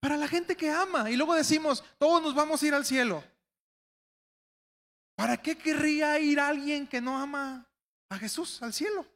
[0.00, 1.10] Para la gente que ama.
[1.10, 3.24] Y luego decimos, todos nos vamos a ir al cielo.
[5.16, 7.66] ¿Para qué querría ir alguien que no ama
[8.08, 9.06] a Jesús al cielo?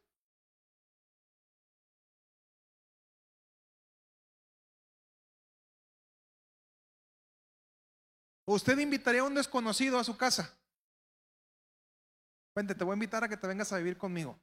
[8.47, 10.55] ¿Usted invitaría a un desconocido a su casa?
[12.55, 14.39] Vente, te voy a invitar a que te vengas a vivir conmigo.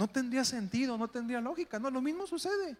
[0.00, 2.78] No tendría sentido, no tendría lógica, no, lo mismo sucede.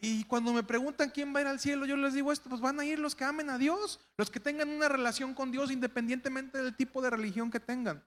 [0.00, 2.60] Y, cuando me preguntan quién va a ir al cielo, yo les digo esto, pues
[2.60, 5.72] van a ir los que amen a Dios, los que tengan una relación con Dios
[5.72, 8.06] independientemente del tipo de religión que tengan.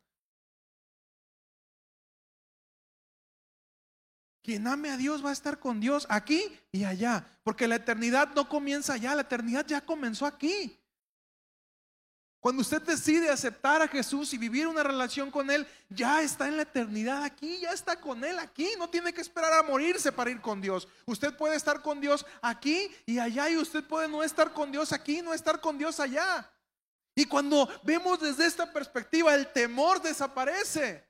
[4.41, 8.33] Quien ame a Dios va a estar con Dios aquí y allá, porque la eternidad
[8.33, 10.79] no comienza allá, la eternidad ya comenzó aquí.
[12.39, 16.55] Cuando usted decide aceptar a Jesús y vivir una relación con Él, ya está en
[16.55, 20.31] la eternidad aquí, ya está con Él aquí, no tiene que esperar a morirse para
[20.31, 20.87] ir con Dios.
[21.05, 24.93] Usted puede estar con Dios aquí y allá y usted puede no estar con Dios
[24.93, 26.49] aquí, no estar con Dios allá.
[27.13, 31.08] Y cuando vemos desde esta perspectiva, el temor desaparece.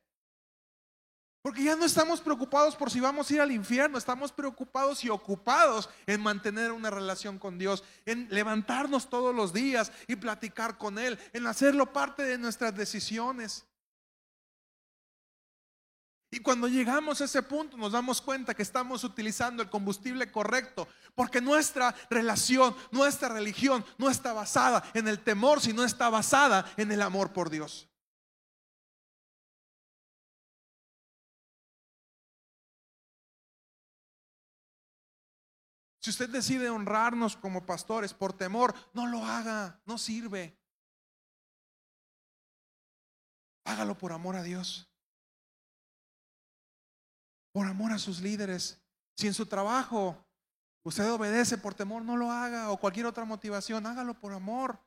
[1.41, 5.09] Porque ya no estamos preocupados por si vamos a ir al infierno, estamos preocupados y
[5.09, 10.99] ocupados en mantener una relación con Dios, en levantarnos todos los días y platicar con
[10.99, 13.65] Él, en hacerlo parte de nuestras decisiones.
[16.31, 20.89] Y cuando llegamos a ese punto nos damos cuenta que estamos utilizando el combustible correcto,
[21.15, 26.91] porque nuestra relación, nuestra religión no está basada en el temor, sino está basada en
[26.91, 27.89] el amor por Dios.
[35.99, 40.57] Si usted decide honrarnos como pastores por temor, no lo haga, no sirve.
[43.65, 44.89] Hágalo por amor a Dios.
[47.51, 48.79] Por amor a sus líderes.
[49.15, 50.25] Si en su trabajo
[50.83, 52.71] usted obedece por temor, no lo haga.
[52.71, 54.79] O cualquier otra motivación, hágalo por amor.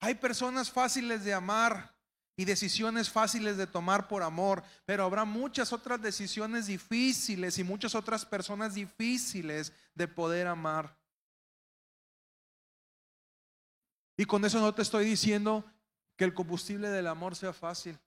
[0.00, 1.94] Hay personas fáciles de amar
[2.36, 7.96] y decisiones fáciles de tomar por amor, pero habrá muchas otras decisiones difíciles y muchas
[7.96, 10.96] otras personas difíciles de poder amar.
[14.16, 15.64] Y con eso no te estoy diciendo
[16.16, 17.98] que el combustible del amor sea fácil,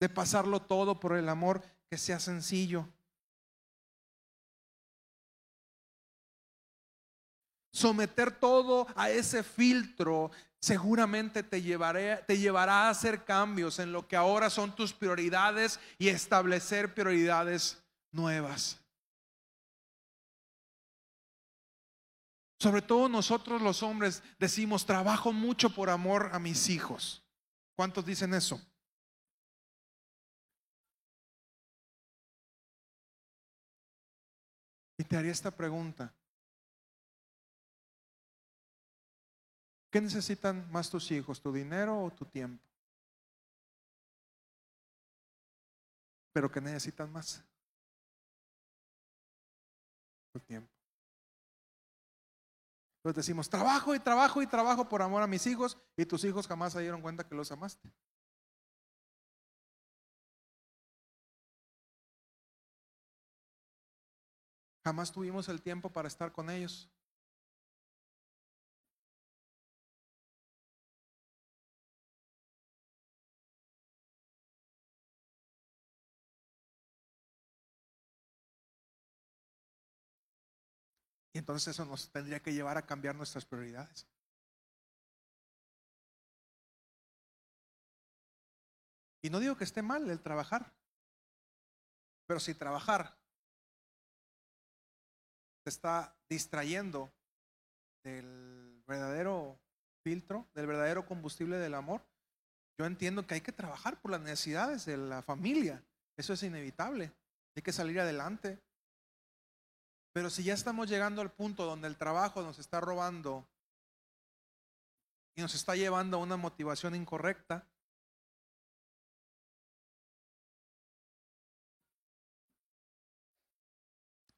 [0.00, 2.88] de pasarlo todo por el amor, que sea sencillo.
[7.78, 14.16] Someter todo a ese filtro seguramente te, te llevará a hacer cambios en lo que
[14.16, 18.80] ahora son tus prioridades y establecer prioridades nuevas.
[22.58, 27.22] Sobre todo nosotros los hombres decimos, trabajo mucho por amor a mis hijos.
[27.76, 28.60] ¿Cuántos dicen eso?
[34.98, 36.12] Y te haría esta pregunta.
[39.90, 42.68] ¿Qué necesitan más tus hijos, tu dinero o tu tiempo?
[46.38, 47.42] pero que necesitan más.
[50.32, 50.72] Tu tiempo.
[52.98, 56.46] Entonces decimos, trabajo y trabajo y trabajo por amor a mis hijos y tus hijos
[56.46, 57.92] jamás se dieron cuenta que los amaste.
[64.84, 66.88] Jamás tuvimos el tiempo para estar con ellos.
[81.48, 84.06] Entonces eso nos tendría que llevar a cambiar nuestras prioridades.
[89.22, 90.70] Y no digo que esté mal el trabajar,
[92.26, 93.16] pero si trabajar
[95.64, 97.10] te está distrayendo
[98.04, 99.58] del verdadero
[100.04, 102.06] filtro, del verdadero combustible del amor,
[102.78, 105.82] yo entiendo que hay que trabajar por las necesidades de la familia.
[106.14, 107.10] Eso es inevitable.
[107.56, 108.60] Hay que salir adelante.
[110.12, 113.46] Pero si ya estamos llegando al punto donde el trabajo nos está robando
[115.34, 117.66] y nos está llevando a una motivación incorrecta,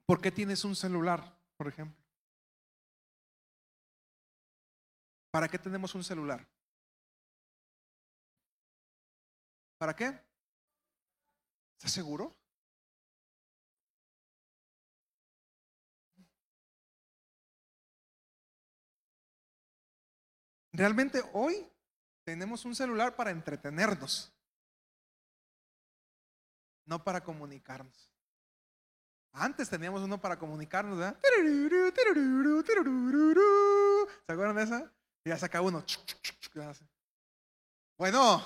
[0.07, 2.01] ¿por qué tienes un celular, por ejemplo?
[5.31, 6.47] ¿Para qué tenemos un celular?
[9.79, 10.21] ¿Para qué?
[11.77, 12.40] ¿Estás seguro?
[20.73, 21.67] Realmente hoy
[22.25, 24.33] tenemos un celular para entretenernos,
[26.85, 28.11] no para comunicarnos.
[29.33, 31.19] Antes teníamos uno para comunicarnos, ¿verdad?
[34.27, 34.93] ¿Se acuerdan de esa?
[35.25, 35.85] Y ya saca uno.
[37.97, 38.43] Bueno,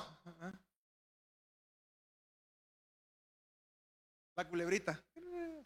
[4.37, 5.03] la culebrita.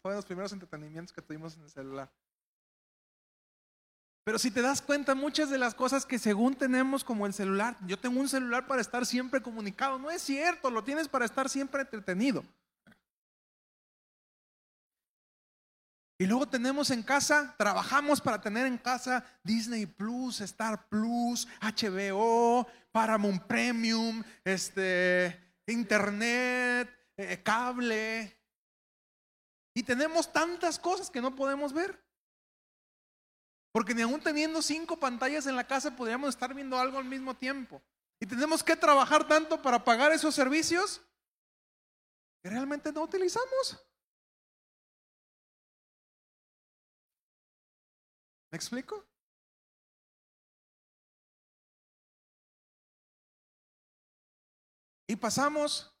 [0.01, 2.09] Fue de los primeros entretenimientos que tuvimos en el celular.
[4.29, 7.75] Pero si te das cuenta, muchas de las cosas que según tenemos como el celular,
[7.87, 11.49] yo tengo un celular para estar siempre comunicado, no es cierto, lo tienes para estar
[11.49, 12.45] siempre entretenido.
[16.19, 22.67] Y luego tenemos en casa, trabajamos para tener en casa Disney Plus, Star Plus, HBO,
[22.91, 28.39] Paramount Premium, este, Internet, eh, cable.
[29.73, 32.08] Y tenemos tantas cosas que no podemos ver.
[33.71, 37.35] Porque ni aún teniendo cinco pantallas en la casa podríamos estar viendo algo al mismo
[37.35, 37.81] tiempo.
[38.19, 41.01] Y tenemos que trabajar tanto para pagar esos servicios
[42.41, 43.79] que realmente no utilizamos.
[48.51, 49.05] ¿Me explico?
[55.07, 55.95] Y pasamos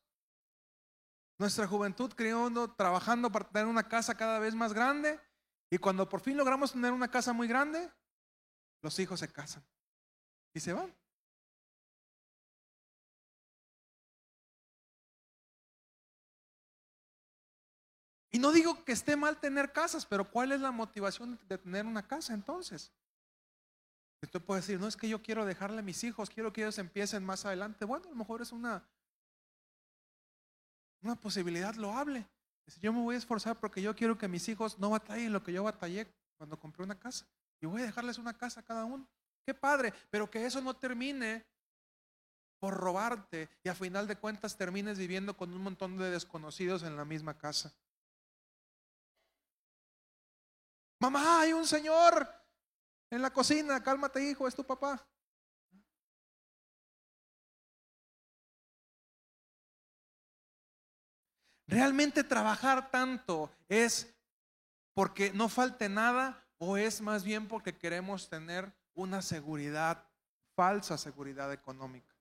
[1.37, 5.19] nuestra juventud criando, trabajando para tener una casa cada vez más grande
[5.69, 7.91] y cuando por fin logramos tener una casa muy grande,
[8.81, 9.63] los hijos se casan
[10.53, 10.93] y se van.
[18.31, 21.85] Y no digo que esté mal tener casas, pero ¿cuál es la motivación de tener
[21.85, 22.91] una casa entonces?
[24.21, 26.77] Usted puede decir, no es que yo quiero dejarle a mis hijos, quiero que ellos
[26.77, 27.85] empiecen más adelante.
[27.85, 28.83] Bueno, a lo mejor es una,
[31.01, 32.27] una posibilidad loable.
[32.77, 35.53] Yo me voy a esforzar porque yo quiero que mis hijos no batallen lo que
[35.53, 36.07] yo batallé
[36.37, 37.25] cuando compré una casa.
[37.61, 39.07] Y voy a dejarles una casa a cada uno.
[39.45, 41.45] Qué padre, pero que eso no termine
[42.59, 46.95] por robarte y a final de cuentas termines viviendo con un montón de desconocidos en
[46.95, 47.73] la misma casa.
[50.99, 52.29] Mamá, hay un señor
[53.09, 55.07] en la cocina, cálmate hijo, es tu papá.
[61.69, 64.11] ¿Realmente trabajar tanto es
[64.95, 70.03] porque no falte nada o es más bien porque queremos tener una seguridad,
[70.55, 72.15] falsa seguridad económica?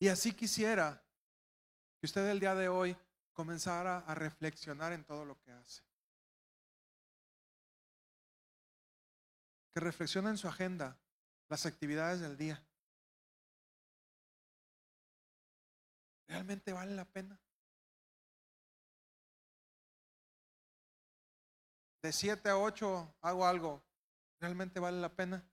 [0.00, 1.00] Y así quisiera
[2.00, 2.96] que usted el día de hoy
[3.32, 5.84] comenzara a reflexionar en todo lo que hace.
[9.72, 10.98] Que reflexione en su agenda
[11.48, 12.64] las actividades del día.
[16.28, 17.40] ¿Realmente vale la pena?
[22.02, 23.82] De 7 a 8 hago algo.
[24.40, 25.48] ¿Realmente vale la pena?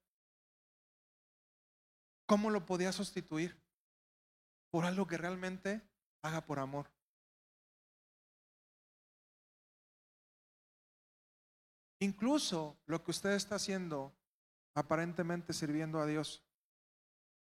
[2.26, 3.62] ¿Cómo lo podía sustituir?
[4.70, 5.82] Por algo que realmente
[6.24, 6.89] haga por amor.
[12.00, 14.16] Incluso lo que usted está haciendo
[14.74, 16.43] aparentemente sirviendo a Dios,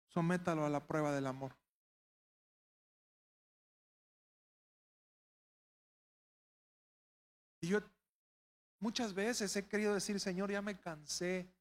[0.09, 1.57] sométalo a la prueba del amor.
[7.63, 7.81] Y yo
[8.79, 11.53] muchas veces he querido decir, Señor, ya me cansé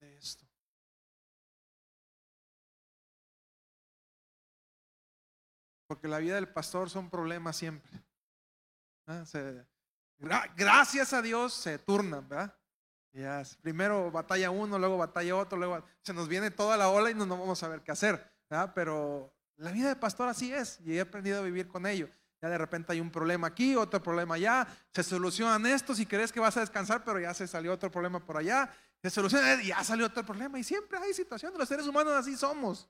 [0.00, 0.46] de esto.
[5.86, 7.90] Porque la vida del pastor son problemas siempre.
[9.06, 9.24] ¿Ah?
[10.56, 12.56] gracias a Dios se turnan, ¿verdad?
[13.62, 17.26] Primero batalla uno, luego batalla otro, luego se nos viene toda la ola y no,
[17.26, 18.34] no vamos a ver qué hacer.
[18.50, 18.72] ¿verdad?
[18.74, 22.08] Pero la vida de pastor así es y he aprendido a vivir con ello.
[22.42, 26.30] Ya de repente hay un problema aquí, otro problema allá, se solucionan estos y crees
[26.30, 28.70] que vas a descansar, pero ya se salió otro problema por allá,
[29.02, 30.58] se soluciona y ya salió otro problema.
[30.58, 32.88] Y siempre hay situaciones, los seres humanos así somos.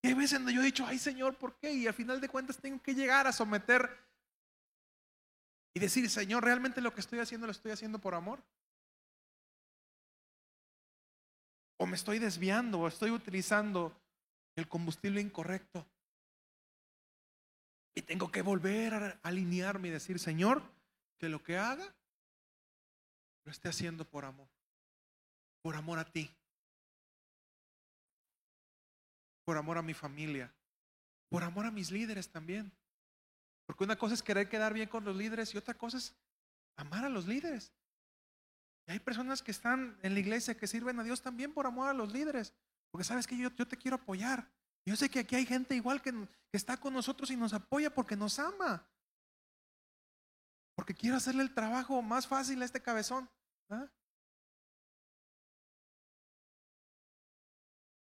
[0.00, 1.72] Y hay veces donde yo he dicho, ay Señor, ¿por qué?
[1.72, 4.05] Y al final de cuentas tengo que llegar a someter
[5.76, 8.42] y decir, Señor, ¿realmente lo que estoy haciendo lo estoy haciendo por amor?
[11.76, 13.94] ¿O me estoy desviando o estoy utilizando
[14.54, 15.86] el combustible incorrecto?
[17.94, 20.62] Y tengo que volver a alinearme y decir, Señor,
[21.18, 21.94] que lo que haga
[23.44, 24.48] lo esté haciendo por amor,
[25.60, 26.34] por amor a ti
[29.44, 30.52] por amor a mi familia,
[31.28, 32.72] por amor a mis líderes también.
[33.66, 36.14] Porque una cosa es querer quedar bien con los líderes y otra cosa es
[36.76, 37.72] amar a los líderes.
[38.86, 41.88] Y hay personas que están en la iglesia que sirven a Dios también por amor
[41.88, 42.54] a los líderes.
[42.90, 44.48] Porque sabes que yo, te quiero apoyar.
[44.84, 46.14] Yo sé que aquí hay gente igual que,
[46.52, 48.86] está con nosotros y nos apoya porque nos ama.
[50.76, 53.28] Porque quiero hacerle el trabajo más fácil a este cabezón.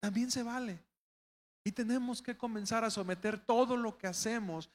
[0.00, 0.82] También se vale.
[1.64, 4.68] Y tenemos que comenzar a someter todo lo que hacemos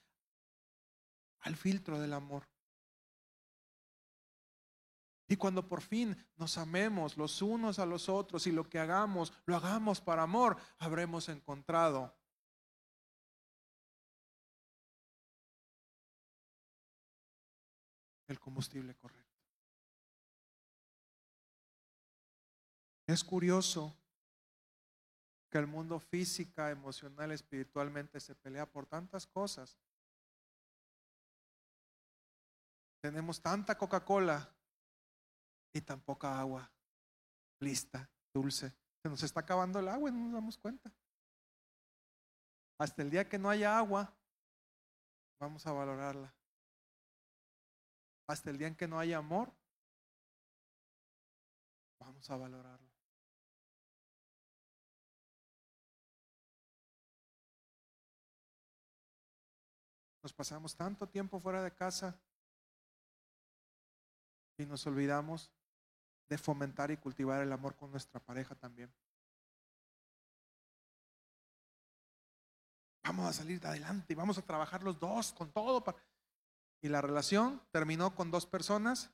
[1.42, 2.48] al filtro del amor.
[5.30, 9.34] Y cuando por fin nos amemos los unos a los otros y lo que hagamos,
[9.46, 12.16] lo hagamos para amor, habremos encontrado
[18.28, 19.28] el combustible correcto.
[23.06, 23.96] Es curioso
[25.50, 29.78] que el mundo física, emocional, espiritualmente se pelea por tantas cosas.
[33.02, 34.50] Tenemos tanta Coca-Cola
[35.74, 36.72] y tan poca agua
[37.60, 38.74] lista, dulce.
[39.02, 40.92] Se nos está acabando el agua y no nos damos cuenta.
[42.80, 44.14] Hasta el día que no haya agua,
[45.40, 46.34] vamos a valorarla.
[48.28, 49.52] Hasta el día en que no haya amor,
[52.00, 52.88] vamos a valorarla.
[60.22, 62.20] Nos pasamos tanto tiempo fuera de casa
[64.58, 65.52] y nos olvidamos
[66.28, 68.92] de fomentar y cultivar el amor con nuestra pareja también.
[73.04, 75.84] Vamos a salir de adelante y vamos a trabajar los dos con todo.
[76.82, 79.10] Y la relación terminó con dos personas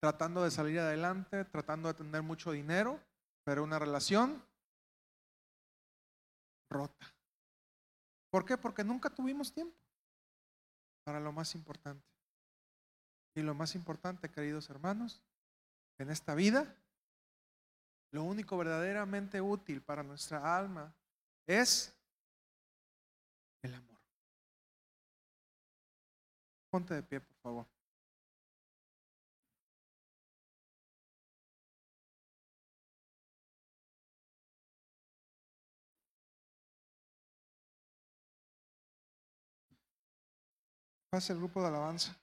[0.00, 3.00] tratando de salir adelante, tratando de tener mucho dinero,
[3.44, 4.44] pero una relación
[6.68, 7.06] rota.
[8.30, 8.58] ¿Por qué?
[8.58, 9.78] Porque nunca tuvimos tiempo
[11.04, 12.11] para lo más importante.
[13.34, 15.22] Y lo más importante, queridos hermanos,
[15.98, 16.76] en esta vida,
[18.10, 20.94] lo único verdaderamente útil para nuestra alma
[21.46, 21.94] es
[23.62, 23.98] el amor.
[26.70, 27.66] Ponte de pie, por favor.
[41.10, 42.21] Pase el grupo de alabanza.